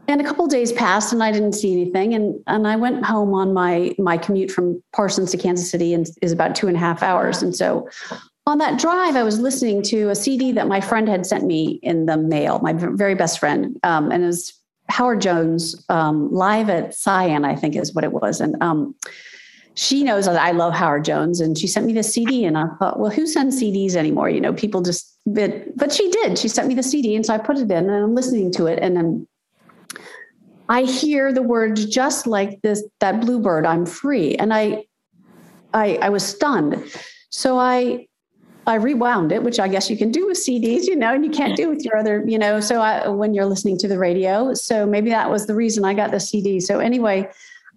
and 0.08 0.20
a 0.20 0.24
couple 0.24 0.46
days 0.46 0.72
passed 0.72 1.12
and 1.12 1.22
I 1.22 1.32
didn't 1.32 1.52
see 1.52 1.72
anything. 1.72 2.14
And 2.14 2.42
and 2.46 2.66
I 2.66 2.76
went 2.76 3.04
home 3.04 3.34
on 3.34 3.54
my 3.54 3.94
my 3.98 4.16
commute 4.16 4.50
from 4.50 4.82
Parsons 4.92 5.30
to 5.30 5.36
Kansas 5.36 5.70
City 5.70 5.94
and 5.94 6.06
is 6.20 6.32
about 6.32 6.54
two 6.54 6.68
and 6.68 6.76
a 6.76 6.80
half 6.80 7.02
hours. 7.02 7.42
And 7.42 7.54
so 7.54 7.88
on 8.46 8.58
that 8.58 8.80
drive, 8.80 9.14
I 9.14 9.22
was 9.22 9.38
listening 9.38 9.82
to 9.84 10.10
a 10.10 10.14
CD 10.14 10.50
that 10.52 10.66
my 10.66 10.80
friend 10.80 11.08
had 11.08 11.26
sent 11.26 11.44
me 11.44 11.78
in 11.82 12.06
the 12.06 12.16
mail, 12.16 12.58
my 12.60 12.72
very 12.72 13.14
best 13.14 13.38
friend. 13.38 13.78
Um, 13.84 14.10
and 14.10 14.24
it 14.24 14.26
was 14.26 14.52
Howard 14.88 15.20
Jones 15.20 15.84
um, 15.88 16.32
live 16.32 16.68
at 16.68 16.94
Cyan, 16.94 17.44
I 17.44 17.54
think 17.54 17.76
is 17.76 17.94
what 17.94 18.02
it 18.02 18.12
was. 18.12 18.40
And 18.40 18.60
um, 18.60 18.96
she 19.74 20.02
knows 20.02 20.26
that 20.26 20.36
I 20.36 20.50
love 20.50 20.74
Howard 20.74 21.04
Jones, 21.04 21.40
and 21.40 21.56
she 21.56 21.66
sent 21.66 21.86
me 21.86 21.92
the 21.92 22.02
CD. 22.02 22.44
And 22.44 22.58
I 22.58 22.64
thought, 22.78 22.98
well, 22.98 23.10
who 23.10 23.26
sends 23.26 23.62
CDs 23.62 23.94
anymore? 23.94 24.28
You 24.28 24.40
know, 24.40 24.52
people 24.52 24.82
just. 24.82 25.08
But 25.24 25.76
but 25.76 25.92
she 25.92 26.10
did. 26.10 26.36
She 26.36 26.48
sent 26.48 26.66
me 26.66 26.74
the 26.74 26.82
CD, 26.82 27.14
and 27.14 27.24
so 27.24 27.32
I 27.32 27.38
put 27.38 27.56
it 27.56 27.70
in, 27.70 27.88
and 27.88 27.90
I'm 27.90 28.14
listening 28.14 28.50
to 28.52 28.66
it, 28.66 28.80
and 28.82 28.96
then 28.96 29.26
I 30.68 30.82
hear 30.82 31.32
the 31.32 31.42
words 31.42 31.86
just 31.86 32.26
like 32.26 32.60
this 32.62 32.82
that 33.00 33.20
bluebird, 33.20 33.66
I'm 33.66 33.86
free. 33.86 34.36
And 34.36 34.52
I 34.52 34.84
I 35.74 35.96
I 35.96 36.08
was 36.08 36.24
stunned. 36.24 36.84
So 37.30 37.58
I 37.58 38.06
I 38.66 38.76
rewound 38.76 39.32
it, 39.32 39.42
which 39.42 39.58
I 39.58 39.68
guess 39.68 39.90
you 39.90 39.96
can 39.96 40.10
do 40.10 40.26
with 40.26 40.36
CDs, 40.36 40.84
you 40.84 40.94
know, 40.94 41.12
and 41.14 41.24
you 41.24 41.30
can't 41.30 41.56
do 41.56 41.68
with 41.68 41.84
your 41.84 41.96
other, 41.96 42.24
you 42.26 42.38
know, 42.38 42.60
so 42.60 42.80
I, 42.80 43.08
when 43.08 43.34
you're 43.34 43.46
listening 43.46 43.76
to 43.78 43.88
the 43.88 43.98
radio. 43.98 44.54
So 44.54 44.86
maybe 44.86 45.10
that 45.10 45.30
was 45.30 45.46
the 45.46 45.54
reason 45.54 45.84
I 45.84 45.94
got 45.94 46.12
the 46.12 46.20
CD. 46.20 46.60
So 46.60 46.78
anyway, 46.78 47.28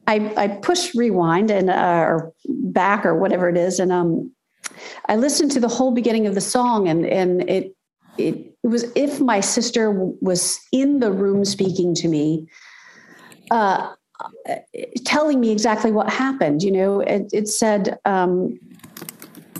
I, 0.07 0.31
I 0.37 0.47
push 0.47 0.93
rewind 0.93 1.49
and, 1.49 1.71
uh, 1.71 2.05
or 2.07 2.33
back 2.45 3.05
or 3.05 3.15
whatever 3.15 3.49
it 3.49 3.57
is. 3.57 3.79
And, 3.79 3.91
um, 3.91 4.31
I 5.09 5.15
listened 5.15 5.51
to 5.51 5.59
the 5.59 5.67
whole 5.67 5.91
beginning 5.91 6.27
of 6.27 6.35
the 6.35 6.41
song 6.41 6.87
and, 6.87 7.05
and 7.05 7.49
it, 7.49 7.75
it, 8.17 8.53
it 8.63 8.67
was 8.67 8.85
if 8.95 9.19
my 9.19 9.39
sister 9.39 9.91
was 9.91 10.59
in 10.71 10.99
the 10.99 11.11
room 11.11 11.45
speaking 11.45 11.95
to 11.95 12.07
me, 12.07 12.47
uh, 13.51 13.93
telling 15.05 15.39
me 15.39 15.51
exactly 15.51 15.91
what 15.91 16.09
happened. 16.09 16.63
You 16.63 16.71
know, 16.71 16.99
it, 17.01 17.29
it 17.33 17.47
said, 17.47 17.99
um, 18.05 18.59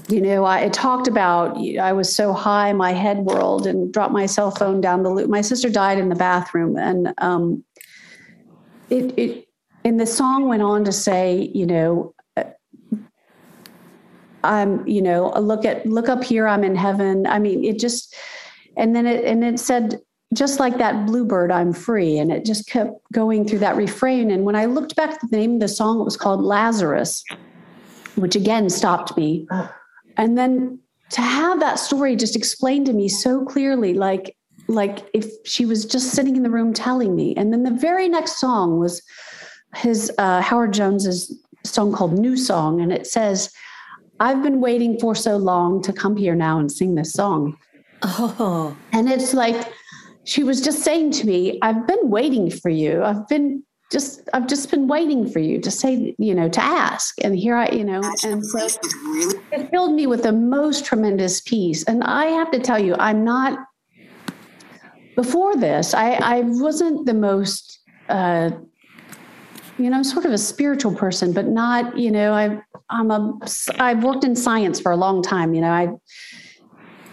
you 0.07 0.21
know, 0.21 0.45
I 0.45 0.59
it 0.59 0.73
talked 0.73 1.07
about 1.07 1.57
I 1.79 1.91
was 1.93 2.15
so 2.15 2.33
high, 2.33 2.73
my 2.73 2.93
head 2.93 3.19
whirled, 3.19 3.65
and 3.65 3.91
dropped 3.91 4.13
my 4.13 4.25
cell 4.25 4.51
phone 4.51 4.81
down 4.81 5.03
the 5.03 5.09
loop. 5.09 5.29
My 5.29 5.41
sister 5.41 5.69
died 5.69 5.97
in 5.97 6.09
the 6.09 6.15
bathroom, 6.15 6.77
and 6.77 7.13
um, 7.17 7.63
it 8.89 9.17
it 9.17 9.47
and 9.83 9.99
the 9.99 10.05
song 10.05 10.47
went 10.47 10.61
on 10.61 10.83
to 10.85 10.91
say, 10.91 11.51
you 11.53 11.65
know, 11.65 12.13
I'm, 14.45 14.87
you 14.87 15.01
know, 15.01 15.31
look 15.39 15.65
at 15.65 15.85
look 15.85 16.07
up 16.07 16.23
here, 16.23 16.47
I'm 16.47 16.63
in 16.63 16.75
heaven. 16.75 17.25
I 17.25 17.39
mean, 17.39 17.65
it 17.65 17.79
just, 17.79 18.15
and 18.77 18.95
then 18.95 19.05
it 19.07 19.25
and 19.25 19.43
it 19.43 19.59
said 19.59 19.99
just 20.35 20.59
like 20.59 20.77
that 20.77 21.05
bluebird, 21.05 21.51
I'm 21.51 21.73
free. 21.73 22.17
And 22.17 22.31
it 22.31 22.45
just 22.45 22.67
kept 22.67 22.91
going 23.11 23.47
through 23.47 23.59
that 23.59 23.75
refrain. 23.75 24.31
And 24.31 24.43
when 24.43 24.55
I 24.55 24.65
looked 24.65 24.95
back 24.95 25.11
at 25.11 25.21
the 25.21 25.37
name 25.37 25.55
of 25.55 25.59
the 25.61 25.67
song, 25.67 25.99
it 25.99 26.03
was 26.03 26.17
called 26.17 26.41
Lazarus, 26.41 27.23
which 28.15 28.35
again 28.35 28.69
stopped 28.69 29.17
me. 29.17 29.47
And 30.17 30.37
then 30.37 30.79
to 31.11 31.21
have 31.21 31.59
that 31.59 31.79
story 31.79 32.15
just 32.15 32.35
explained 32.35 32.85
to 32.87 32.93
me 32.93 33.07
so 33.07 33.45
clearly, 33.45 33.93
like, 33.93 34.35
like 34.67 35.09
if 35.13 35.25
she 35.45 35.65
was 35.65 35.85
just 35.85 36.11
sitting 36.11 36.35
in 36.35 36.43
the 36.43 36.49
room 36.49 36.73
telling 36.73 37.15
me. 37.15 37.35
And 37.35 37.53
then 37.53 37.63
the 37.63 37.71
very 37.71 38.09
next 38.09 38.39
song 38.39 38.79
was 38.79 39.01
his 39.75 40.11
uh, 40.17 40.41
Howard 40.41 40.73
Jones's 40.73 41.37
song 41.63 41.93
called 41.93 42.17
New 42.17 42.37
Song. 42.37 42.81
And 42.81 42.91
it 42.91 43.07
says, 43.07 43.51
I've 44.19 44.41
been 44.41 44.61
waiting 44.61 44.99
for 44.99 45.13
so 45.13 45.37
long 45.37 45.81
to 45.83 45.93
come 45.93 46.15
here 46.15 46.35
now 46.35 46.57
and 46.59 46.71
sing 46.71 46.95
this 46.95 47.13
song. 47.13 47.57
Oh. 48.01 48.75
And 48.91 49.09
it's 49.09 49.33
like 49.33 49.73
she 50.25 50.43
was 50.43 50.61
just 50.61 50.81
saying 50.81 51.11
to 51.11 51.27
me, 51.27 51.59
I've 51.61 51.87
been 51.87 52.09
waiting 52.09 52.49
for 52.49 52.69
you. 52.69 53.03
I've 53.03 53.27
been 53.27 53.63
just 53.91 54.27
I've 54.33 54.47
just 54.47 54.71
been 54.71 54.87
waiting 54.87 55.29
for 55.29 55.39
you 55.39 55.61
to 55.61 55.69
say, 55.69 56.15
you 56.17 56.33
know, 56.33 56.49
to 56.49 56.61
ask. 56.61 57.15
And 57.23 57.37
here 57.37 57.55
I, 57.55 57.69
you 57.69 57.83
know, 57.83 58.01
and 58.23 58.43
so 58.43 58.67
it 59.51 59.69
filled 59.69 59.93
me 59.93 60.07
with 60.07 60.23
the 60.23 60.33
most 60.33 60.85
tremendous 60.85 61.41
peace. 61.41 61.83
And 61.83 62.03
I 62.03 62.25
have 62.25 62.49
to 62.51 62.59
tell 62.59 62.79
you, 62.79 62.95
I'm 62.97 63.23
not 63.23 63.59
before 65.15 65.55
this, 65.55 65.93
I, 65.93 66.13
I 66.13 66.41
wasn't 66.41 67.05
the 67.05 67.13
most 67.13 67.79
uh 68.09 68.51
you 69.77 69.89
know, 69.89 70.01
sort 70.03 70.25
of 70.25 70.31
a 70.31 70.37
spiritual 70.37 70.95
person, 70.95 71.33
but 71.33 71.47
not, 71.47 71.97
you 71.97 72.09
know, 72.09 72.33
I 72.33 72.59
I'm 72.89 73.11
a 73.11 73.39
I've 73.77 74.03
worked 74.03 74.23
in 74.23 74.35
science 74.35 74.79
for 74.79 74.91
a 74.91 74.97
long 74.97 75.21
time, 75.21 75.53
you 75.53 75.61
know, 75.61 75.71
I 75.71 75.89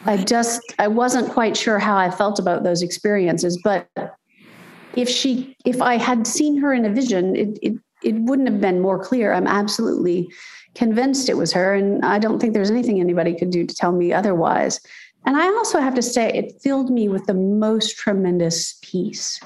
I 0.05 0.17
just 0.17 0.61
I 0.79 0.89
wasn't 0.89 1.31
quite 1.31 1.57
sure 1.57 1.79
how 1.79 1.97
I 1.97 2.11
felt 2.11 2.39
about 2.39 2.65
those 2.65 2.83
experiences, 2.83 3.61
but 3.63 3.89
if 4.97 5.09
she 5.09 5.57
if 5.65 5.81
I 5.81 5.97
had 5.97 6.27
seen 6.27 6.59
her 6.59 6.73
in 6.73 6.85
a 6.85 6.91
vision, 6.91 7.37
it 7.37 7.59
it 7.63 7.75
it 8.03 8.15
wouldn't 8.17 8.49
have 8.49 8.61
been 8.61 8.81
more 8.81 8.99
clear. 8.99 9.33
I'm 9.33 9.47
absolutely 9.47 10.29
convinced 10.75 11.29
it 11.29 11.37
was 11.37 11.53
her, 11.53 11.75
and 11.75 12.05
I 12.05 12.19
don't 12.19 12.41
think 12.41 12.53
there's 12.53 12.71
anything 12.71 13.01
anybody 13.01 13.35
could 13.35 13.51
do 13.51 13.65
to 13.65 13.75
tell 13.75 13.93
me 13.93 14.13
otherwise. 14.13 14.81
And 15.25 15.37
I 15.37 15.47
also 15.47 15.79
have 15.79 15.95
to 15.95 16.03
say, 16.03 16.33
it 16.33 16.61
filled 16.63 16.91
me 16.91 17.09
with 17.09 17.27
the 17.27 17.35
most 17.35 17.97
tremendous 17.97 18.79
peace. 18.83 19.39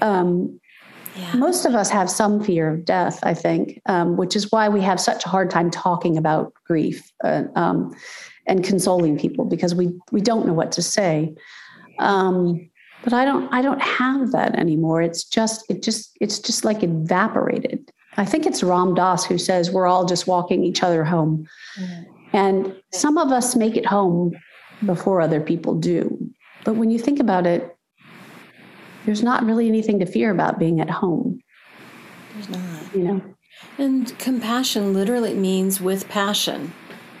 Um, 0.00 0.58
yeah. 1.14 1.34
Most 1.34 1.66
of 1.66 1.74
us 1.74 1.90
have 1.90 2.08
some 2.08 2.42
fear 2.42 2.70
of 2.72 2.86
death, 2.86 3.18
I 3.22 3.34
think, 3.34 3.82
um, 3.86 4.16
which 4.16 4.34
is 4.34 4.50
why 4.50 4.70
we 4.70 4.80
have 4.80 4.98
such 4.98 5.26
a 5.26 5.28
hard 5.28 5.50
time 5.50 5.70
talking 5.70 6.16
about 6.16 6.54
grief. 6.64 7.12
Uh, 7.22 7.42
um, 7.54 7.94
and 8.46 8.64
consoling 8.64 9.18
people 9.18 9.44
because 9.44 9.74
we 9.74 9.92
we 10.10 10.20
don't 10.20 10.46
know 10.46 10.52
what 10.52 10.72
to 10.72 10.82
say. 10.82 11.34
Um, 11.98 12.68
but 13.04 13.12
I 13.12 13.24
don't 13.24 13.52
I 13.52 13.62
don't 13.62 13.82
have 13.82 14.32
that 14.32 14.54
anymore. 14.56 15.02
It's 15.02 15.24
just 15.24 15.64
it 15.68 15.82
just 15.82 16.16
it's 16.20 16.38
just 16.38 16.64
like 16.64 16.82
evaporated. 16.82 17.90
I 18.16 18.24
think 18.24 18.46
it's 18.46 18.62
Ram 18.62 18.94
Dass 18.94 19.24
who 19.24 19.38
says 19.38 19.70
we're 19.70 19.86
all 19.86 20.04
just 20.04 20.26
walking 20.26 20.64
each 20.64 20.82
other 20.82 21.04
home. 21.04 21.46
Mm-hmm. 21.78 22.02
And 22.34 22.76
some 22.92 23.18
of 23.18 23.30
us 23.30 23.56
make 23.56 23.76
it 23.76 23.86
home 23.86 24.32
before 24.84 25.20
other 25.20 25.40
people 25.40 25.74
do. 25.74 26.18
But 26.64 26.74
when 26.74 26.90
you 26.90 26.98
think 26.98 27.20
about 27.20 27.46
it, 27.46 27.76
there's 29.04 29.22
not 29.22 29.44
really 29.44 29.68
anything 29.68 29.98
to 29.98 30.06
fear 30.06 30.30
about 30.30 30.58
being 30.58 30.80
at 30.80 30.90
home. 30.90 31.40
There's 32.34 32.48
not. 32.48 32.94
You 32.94 33.04
know. 33.04 33.22
And 33.78 34.18
compassion 34.18 34.92
literally 34.92 35.34
means 35.34 35.80
with 35.80 36.08
passion. 36.08 36.72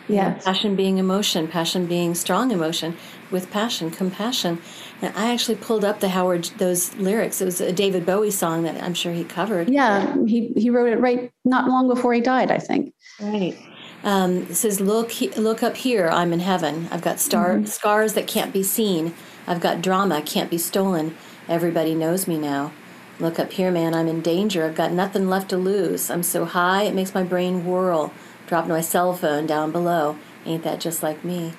Yeah. 0.08 0.34
Passion 0.34 0.76
being 0.76 0.98
emotion, 0.98 1.48
passion 1.48 1.86
being 1.86 2.14
strong 2.14 2.50
emotion, 2.50 2.96
with 3.30 3.50
passion, 3.50 3.90
compassion. 3.90 4.60
And 5.00 5.16
I 5.16 5.32
actually 5.32 5.56
pulled 5.56 5.84
up 5.84 6.00
the 6.00 6.10
Howard 6.10 6.44
those 6.58 6.94
lyrics. 6.96 7.40
It 7.40 7.44
was 7.44 7.60
a 7.60 7.72
David 7.72 8.04
Bowie 8.04 8.30
song 8.30 8.62
that 8.64 8.82
I'm 8.82 8.94
sure 8.94 9.12
he 9.12 9.24
covered. 9.24 9.68
Yeah, 9.68 10.16
he 10.26 10.52
he 10.56 10.70
wrote 10.70 10.92
it 10.92 11.00
right 11.00 11.32
not 11.44 11.68
long 11.68 11.88
before 11.88 12.12
he 12.14 12.20
died, 12.20 12.50
I 12.50 12.58
think. 12.58 12.94
Right. 13.20 13.56
Um, 14.04 14.42
it 14.50 14.54
says, 14.54 14.80
"Look, 14.80 15.12
look 15.36 15.62
up 15.62 15.76
here. 15.76 16.08
I'm 16.08 16.32
in 16.32 16.40
heaven. 16.40 16.88
I've 16.90 17.02
got 17.02 17.20
star 17.20 17.54
mm-hmm. 17.54 17.66
scars 17.66 18.14
that 18.14 18.26
can't 18.26 18.52
be 18.52 18.62
seen. 18.62 19.14
I've 19.46 19.60
got 19.60 19.82
drama 19.82 20.22
can't 20.22 20.50
be 20.50 20.58
stolen. 20.58 21.16
Everybody 21.48 21.94
knows 21.94 22.28
me 22.28 22.38
now. 22.38 22.72
Look 23.18 23.38
up 23.38 23.52
here, 23.52 23.70
man. 23.70 23.94
I'm 23.94 24.08
in 24.08 24.20
danger. 24.20 24.64
I've 24.64 24.74
got 24.74 24.92
nothing 24.92 25.28
left 25.28 25.50
to 25.50 25.56
lose. 25.56 26.10
I'm 26.10 26.22
so 26.22 26.44
high 26.44 26.84
it 26.84 26.94
makes 26.94 27.14
my 27.14 27.22
brain 27.22 27.64
whirl 27.64 28.12
dropped 28.52 28.68
my 28.68 28.82
cell 28.82 29.14
phone 29.14 29.46
down 29.46 29.72
below. 29.72 30.14
Ain't 30.44 30.62
that 30.64 30.78
just 30.78 31.02
like 31.02 31.24
me? 31.24 31.54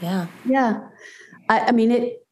Yeah. 0.00 0.28
Yeah. 0.46 0.80
I, 1.50 1.60
I 1.60 1.72
mean, 1.72 1.90
it, 1.90 2.26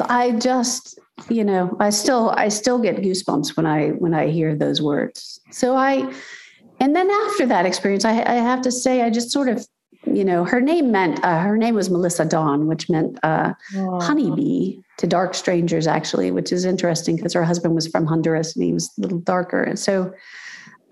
I 0.00 0.32
just, 0.32 0.98
you 1.30 1.44
know, 1.44 1.76
I 1.78 1.90
still, 1.90 2.30
I 2.30 2.48
still 2.48 2.80
get 2.80 2.96
goosebumps 2.96 3.56
when 3.56 3.64
I, 3.64 3.90
when 3.90 4.12
I 4.12 4.26
hear 4.26 4.56
those 4.56 4.82
words. 4.82 5.38
So 5.52 5.76
I, 5.76 6.12
and 6.80 6.96
then 6.96 7.08
after 7.08 7.46
that 7.46 7.64
experience, 7.64 8.04
I, 8.04 8.22
I 8.22 8.34
have 8.34 8.60
to 8.62 8.72
say, 8.72 9.02
I 9.02 9.10
just 9.10 9.30
sort 9.30 9.48
of, 9.48 9.64
you 10.04 10.24
know, 10.24 10.44
her 10.44 10.60
name 10.60 10.90
meant, 10.90 11.24
uh, 11.24 11.38
her 11.38 11.56
name 11.56 11.76
was 11.76 11.90
Melissa 11.90 12.24
Dawn, 12.24 12.66
which 12.66 12.90
meant 12.90 13.20
uh, 13.22 13.54
oh. 13.76 14.00
honeybee 14.00 14.80
to 14.96 15.06
dark 15.06 15.32
strangers, 15.32 15.86
actually, 15.86 16.32
which 16.32 16.50
is 16.50 16.64
interesting 16.64 17.14
because 17.14 17.34
her 17.34 17.44
husband 17.44 17.76
was 17.76 17.86
from 17.86 18.04
Honduras 18.04 18.56
and 18.56 18.64
he 18.64 18.72
was 18.72 18.90
a 18.98 19.00
little 19.00 19.20
darker. 19.20 19.62
And 19.62 19.78
so, 19.78 20.12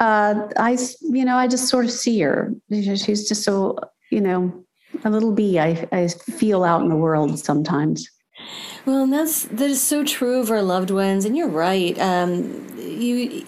uh, 0.02 0.48
I, 0.56 0.76
you 1.00 1.24
know, 1.24 1.36
I 1.36 1.46
just 1.46 1.68
sort 1.68 1.84
of 1.84 1.92
see 1.92 2.20
her. 2.22 2.52
She's 2.72 3.28
just 3.28 3.44
so, 3.44 3.78
you 4.10 4.20
know, 4.20 4.52
a 5.04 5.10
little 5.10 5.30
bee 5.30 5.60
I, 5.60 5.86
I 5.92 6.08
feel 6.08 6.64
out 6.64 6.82
in 6.82 6.88
the 6.88 6.96
world 6.96 7.38
sometimes. 7.38 8.10
Well, 8.84 9.04
and 9.04 9.12
that's 9.12 9.44
that 9.44 9.70
is 9.70 9.80
so 9.80 10.02
true 10.02 10.40
of 10.40 10.50
our 10.50 10.60
loved 10.60 10.90
ones, 10.90 11.24
and 11.24 11.36
you're 11.36 11.46
right. 11.46 11.96
Um, 12.00 12.66
you, 12.76 13.46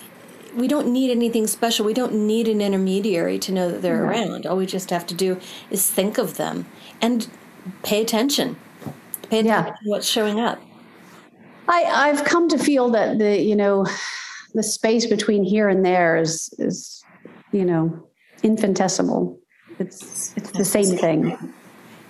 we 0.55 0.69
don't 0.69 0.93
need 0.93 1.11
anything 1.11 1.49
special. 1.49 1.85
We 1.85 1.93
don't 1.93 2.14
need 2.14 2.47
an 2.47 2.61
intermediary 2.61 3.40
to 3.40 3.53
know 3.53 3.69
that 3.73 3.83
they're 3.83 4.05
around. 4.05 4.47
All 4.47 4.57
we 4.57 4.67
just 4.67 4.90
have 4.90 5.09
to 5.09 5.14
do 5.14 5.40
is 5.71 5.90
think 5.90 6.19
of 6.19 6.37
them 6.37 6.67
and 7.03 7.29
pay 7.83 8.01
attention. 8.01 8.55
Pay 9.29 9.40
attention 9.40 9.47
yeah. 9.47 9.64
to 9.64 9.75
what's 9.87 10.07
showing 10.07 10.38
up. 10.38 10.62
I, 11.67 11.83
I've 11.83 12.23
come 12.23 12.49
to 12.51 12.59
feel 12.59 12.90
that 12.90 13.19
the 13.19 13.40
you 13.40 13.57
know 13.57 13.87
the 14.55 14.62
space 14.62 15.07
between 15.07 15.45
here 15.45 15.69
and 15.69 15.85
there 15.85 16.17
is 16.17 16.55
is 16.59 17.05
you 17.53 17.64
know 17.64 18.09
infinitesimal. 18.43 19.38
It's 19.79 20.33
it's 20.37 20.51
the 20.53 20.64
same 20.64 20.97
thing. 20.97 21.53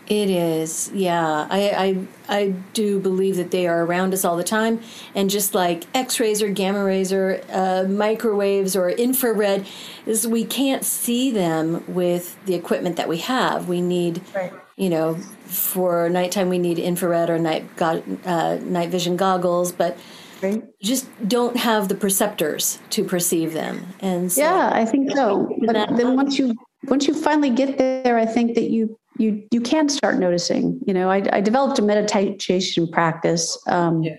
It 0.06 0.28
is 0.28 0.90
yeah. 0.92 1.46
I, 1.48 2.06
I 2.28 2.36
i 2.36 2.54
do 2.74 3.00
believe 3.00 3.36
that 3.36 3.50
they 3.50 3.66
are 3.66 3.84
around 3.84 4.12
us 4.12 4.22
all 4.24 4.36
the 4.36 4.44
time. 4.44 4.80
And 5.14 5.30
just 5.30 5.54
like 5.54 5.84
x-rays 5.94 6.42
or 6.42 6.50
gamma 6.50 6.84
rays 6.84 7.10
or 7.10 7.40
uh, 7.50 7.84
microwaves 7.88 8.76
or 8.76 8.90
infrared 8.90 9.66
is 10.04 10.26
we 10.26 10.44
can't 10.44 10.84
see 10.84 11.30
them 11.30 11.84
with 11.88 12.36
the 12.44 12.54
equipment 12.54 12.96
that 12.96 13.08
we 13.08 13.18
have. 13.18 13.66
We 13.66 13.80
need 13.80 14.20
right. 14.34 14.52
you 14.76 14.90
know 14.90 15.14
for 15.46 16.10
nighttime 16.10 16.50
we 16.50 16.58
need 16.58 16.78
infrared 16.78 17.30
or 17.30 17.38
night 17.38 17.64
uh, 17.80 18.58
night 18.60 18.90
vision 18.90 19.16
goggles 19.16 19.72
but 19.72 19.96
right? 20.42 20.62
just 20.82 21.06
don't 21.28 21.56
have 21.56 21.88
the 21.88 21.94
perceptors 21.94 22.78
to 22.90 23.04
perceive 23.04 23.52
them. 23.52 23.86
And 24.00 24.30
so, 24.30 24.40
yeah, 24.42 24.70
I 24.72 24.84
think 24.84 25.10
so. 25.12 25.48
But 25.66 25.96
then 25.96 26.16
once 26.16 26.38
you 26.38 26.54
once 26.84 27.06
you 27.06 27.14
finally 27.14 27.50
get 27.50 27.78
there, 27.78 28.18
I 28.18 28.26
think 28.26 28.54
that 28.54 28.70
you 28.70 28.98
you 29.18 29.46
you 29.50 29.60
can 29.60 29.88
start 29.88 30.18
noticing. 30.18 30.80
You 30.86 30.94
know, 30.94 31.10
I, 31.10 31.22
I 31.32 31.40
developed 31.40 31.78
a 31.78 31.82
meditation 31.82 32.88
practice. 32.88 33.58
Um, 33.66 34.02
yeah. 34.02 34.16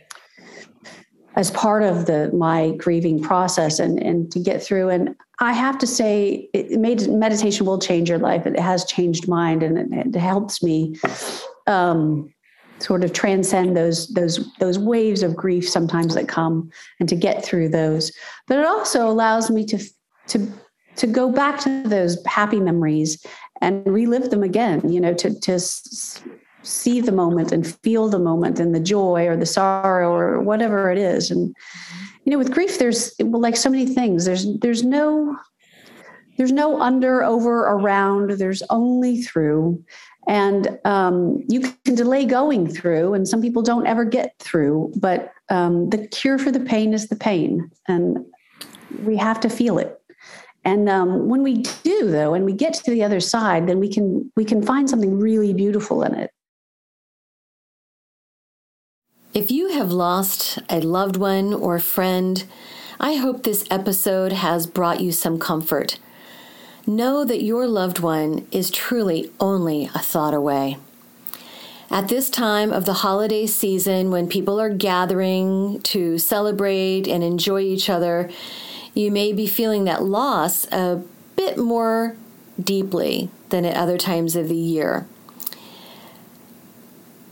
as 1.36 1.52
part 1.52 1.84
of 1.84 2.06
the 2.06 2.32
my 2.34 2.72
grieving 2.78 3.22
process 3.22 3.80
and 3.80 4.02
and 4.02 4.32
to 4.32 4.40
get 4.40 4.64
through 4.64 4.88
and 4.88 5.14
i 5.40 5.52
have 5.52 5.78
to 5.78 5.86
say 5.86 6.48
it 6.54 6.80
made 6.80 7.10
meditation 7.10 7.66
will 7.66 7.78
change 7.78 8.08
your 8.08 8.20
life 8.20 8.46
it 8.46 8.58
has 8.58 8.86
changed 8.86 9.28
mine 9.28 9.62
and 9.62 9.94
it, 9.94 10.16
it 10.16 10.20
helps 10.20 10.64
me 10.64 10.96
um, 11.68 12.34
sort 12.80 13.04
of 13.04 13.14
transcend 13.14 13.76
those 13.76 14.08
those 14.10 14.52
those 14.60 14.78
waves 14.78 15.24
of 15.24 15.36
grief 15.36 15.68
sometimes 15.68 16.16
that 16.16 16.28
come 16.28 16.70
and 17.00 17.08
to 17.10 17.16
get 17.16 17.44
through 17.44 17.70
those. 17.70 18.12
But 18.48 18.60
it 18.60 18.66
also 18.66 19.08
allows 19.08 19.50
me 19.50 19.66
to 19.66 19.80
to 20.28 20.52
to 20.98 21.08
go 21.08 21.32
back 21.32 21.60
to 21.62 21.84
those 21.84 22.24
happy 22.26 22.60
memories 22.60 23.26
and 23.62 23.86
relive 23.86 24.30
them 24.30 24.44
again 24.44 24.90
you 24.92 25.00
know 25.00 25.14
to 25.14 25.40
to 25.40 25.60
see 26.66 27.00
the 27.00 27.12
moment 27.12 27.52
and 27.52 27.68
feel 27.82 28.10
the 28.10 28.20
moment 28.20 28.60
and 28.60 28.74
the 28.74 28.80
joy 28.80 29.28
or 29.28 29.38
the 29.38 29.46
sorrow 29.46 30.12
or 30.12 30.42
whatever 30.42 30.92
it 30.92 30.98
is. 30.98 31.30
And 31.32 31.56
you 32.24 32.32
know 32.32 32.38
with 32.38 32.52
grief 32.52 32.80
there's 32.80 33.14
well 33.20 33.42
like 33.42 33.56
so 33.56 33.70
many 33.70 33.86
things 33.86 34.26
there's 34.26 34.48
there's 34.60 34.84
no 34.84 35.38
there's 36.38 36.52
no 36.52 36.82
under 36.82 37.24
over 37.24 37.68
around 37.68 38.32
there's 38.32 38.64
only 38.70 39.22
through 39.22 39.84
and 40.28 40.80
um, 40.86 41.44
you 41.48 41.62
can 41.84 41.96
delay 41.96 42.26
going 42.26 42.68
through 42.68 43.14
and 43.14 43.28
some 43.28 43.42
people 43.42 43.62
don't 43.62 43.88
ever 43.88 44.06
get 44.06 44.34
through 44.40 44.92
but 44.98 45.32
um, 45.50 45.90
the 45.90 46.08
cure 46.08 46.38
for 46.38 46.52
the 46.52 46.60
pain 46.60 46.94
is 46.94 47.08
the 47.08 47.16
pain 47.16 47.70
and 47.88 48.18
we 49.04 49.18
have 49.18 49.40
to 49.40 49.50
feel 49.50 49.78
it 49.78 50.02
and 50.64 50.90
um, 50.90 51.28
when 51.30 51.44
we 51.44 51.64
do 51.84 52.10
though 52.10 52.34
and 52.34 52.46
we 52.46 52.54
get 52.54 52.74
to 52.74 52.92
the 52.92 53.04
other 53.04 53.20
side 53.20 53.68
then 53.68 53.80
we 53.80 53.92
can 53.92 54.32
we 54.36 54.46
can 54.46 54.62
find 54.62 54.90
something 54.90 55.20
really 55.20 55.54
beautiful 55.54 56.04
in 56.04 56.14
it 56.16 56.32
if 59.36 59.52
you 59.52 59.72
have 59.72 59.92
lost 59.92 60.60
a 60.70 60.80
loved 60.80 61.18
one 61.18 61.54
or 61.54 61.78
friend, 61.78 62.46
I 63.02 63.16
hope 63.16 63.44
this 63.44 63.66
episode 63.70 64.32
has 64.32 64.66
brought 64.66 65.02
you 65.02 65.12
some 65.12 65.40
comfort. 65.40 66.00
Know 66.88 67.26
that 67.26 67.42
your 67.42 67.68
loved 67.68 68.00
one 68.00 68.48
is 68.52 68.70
truly 68.70 69.32
only 69.40 69.90
a 69.96 70.00
thought 70.00 70.36
away. 70.36 70.78
At 71.90 72.10
this 72.10 72.30
time 72.30 72.72
of 72.72 72.86
the 72.86 72.94
holiday 72.94 73.48
season, 73.48 74.12
when 74.12 74.28
people 74.28 74.60
are 74.60 74.70
gathering 74.70 75.82
to 75.84 76.20
celebrate 76.20 77.08
and 77.08 77.24
enjoy 77.24 77.62
each 77.62 77.90
other, 77.90 78.30
you 78.94 79.10
may 79.10 79.34
be 79.34 79.48
feeling 79.48 79.86
that 79.86 80.04
loss 80.04 80.66
a 80.72 81.04
bit 81.36 81.58
more 81.58 82.16
deeply 82.62 83.30
than 83.50 83.66
at 83.66 83.76
other 83.76 83.98
times 83.98 84.36
of 84.36 84.48
the 84.48 84.56
year. 84.56 85.08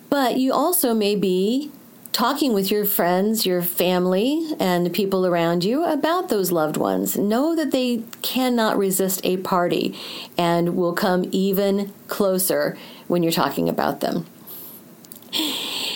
But 0.10 0.38
you 0.38 0.52
also 0.52 0.94
may 0.94 1.16
be 1.16 1.72
talking 2.14 2.54
with 2.54 2.70
your 2.70 2.86
friends, 2.86 3.46
your 3.46 3.64
family, 3.64 4.54
and 4.60 4.94
people 4.94 5.26
around 5.26 5.64
you 5.64 5.84
about 5.84 6.30
those 6.30 6.52
loved 6.52 6.78
ones. 6.78 7.18
Know 7.18 7.56
that 7.56 7.72
they 7.72 8.04
cannot 8.22 8.78
resist 8.78 9.20
a 9.24 9.38
party 9.38 9.98
and 10.38 10.78
will 10.78 10.94
come 10.94 11.26
even 11.32 11.92
closer 12.08 12.78
when 13.08 13.24
you're 13.24 13.32
talking 13.32 13.68
about 13.68 14.00
them. 14.00 14.28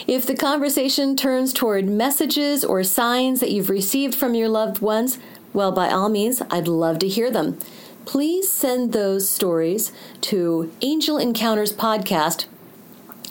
If 0.07 0.25
the 0.25 0.35
conversation 0.35 1.15
turns 1.15 1.53
toward 1.53 1.85
messages 1.85 2.65
or 2.65 2.83
signs 2.83 3.39
that 3.39 3.51
you've 3.51 3.69
received 3.69 4.15
from 4.15 4.33
your 4.33 4.49
loved 4.49 4.79
ones, 4.79 5.19
well, 5.53 5.71
by 5.71 5.89
all 5.89 6.09
means, 6.09 6.41
I'd 6.49 6.67
love 6.67 6.97
to 6.99 7.07
hear 7.07 7.29
them. 7.29 7.59
Please 8.05 8.49
send 8.49 8.93
those 8.93 9.29
stories 9.29 9.91
to 10.21 10.71
Angel 10.81 11.17
Encounters 11.17 11.73
Podcast 11.73 12.45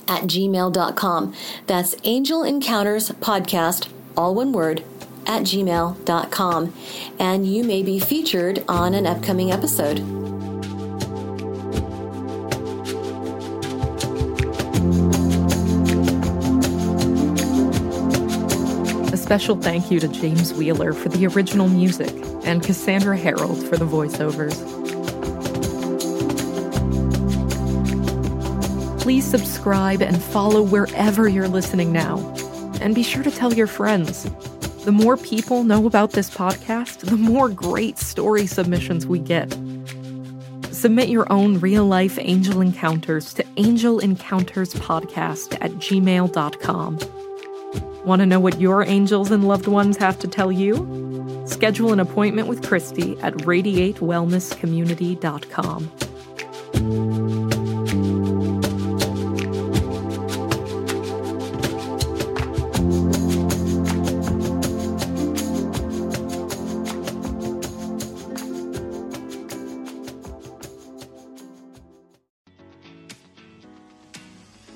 at 0.09 0.23
gmail.com. 0.23 1.35
That's 1.67 1.97
Angel 2.05 2.43
Encounters 2.43 3.11
Podcast, 3.11 3.89
all 4.17 4.35
one 4.35 4.53
word, 4.53 4.85
at 5.27 5.43
gmail.com. 5.43 6.75
And 7.19 7.47
you 7.47 7.65
may 7.65 7.83
be 7.83 7.99
featured 7.99 8.65
on 8.69 8.95
an 8.95 9.07
upcoming 9.07 9.51
episode. 9.51 9.99
A 19.13 19.17
special 19.17 19.57
thank 19.57 19.91
you 19.91 19.99
to 19.99 20.09
James 20.09 20.55
Wheeler 20.55 20.93
for 20.93 21.09
the 21.09 21.27
original 21.27 21.69
music 21.69 22.15
and 22.45 22.63
Cassandra 22.63 23.17
Harold 23.17 23.67
for 23.67 23.77
the 23.77 23.85
voiceovers. 23.85 24.86
Please 29.07 29.25
subscribe 29.25 30.03
and 30.03 30.21
follow 30.21 30.61
wherever 30.61 31.29
you're 31.29 31.47
listening 31.47 31.93
now. 31.93 32.19
And 32.81 32.93
be 32.93 33.05
sure 33.05 33.23
to 33.23 33.31
tell 33.31 33.55
your 33.55 33.69
friends. 33.69 34.25
The 34.85 34.91
more 34.91 35.17
people 35.17 35.63
know 35.63 35.87
about 35.87 36.11
this 36.11 36.29
podcast, 36.29 37.09
the 37.09 37.17
more 37.17 37.49
great 37.49 37.99
story 37.99 38.49
submissions 38.49 39.07
we 39.07 39.21
get. 39.21 39.57
Submit 40.73 41.09
your 41.09 41.33
own 41.33 41.61
real 41.61 41.87
life 41.87 42.19
angel 42.21 42.61
encounters 42.61 43.33
to 43.35 43.45
angelencounterspodcast 43.45 45.55
at 45.61 45.71
gmail.com. 45.71 46.99
Want 48.05 48.23
to 48.23 48.27
know 48.27 48.41
what 48.41 48.61
your 48.61 48.83
angels 48.83 49.31
and 49.31 49.47
loved 49.47 49.69
ones 49.69 49.97
have 49.99 50.19
to 50.19 50.27
tell 50.27 50.51
you? 50.51 51.45
Schedule 51.47 51.93
an 51.93 52.01
appointment 52.01 52.49
with 52.49 52.67
Christy 52.67 53.17
at 53.21 53.35
radiatewellnesscommunity.com. 53.35 56.06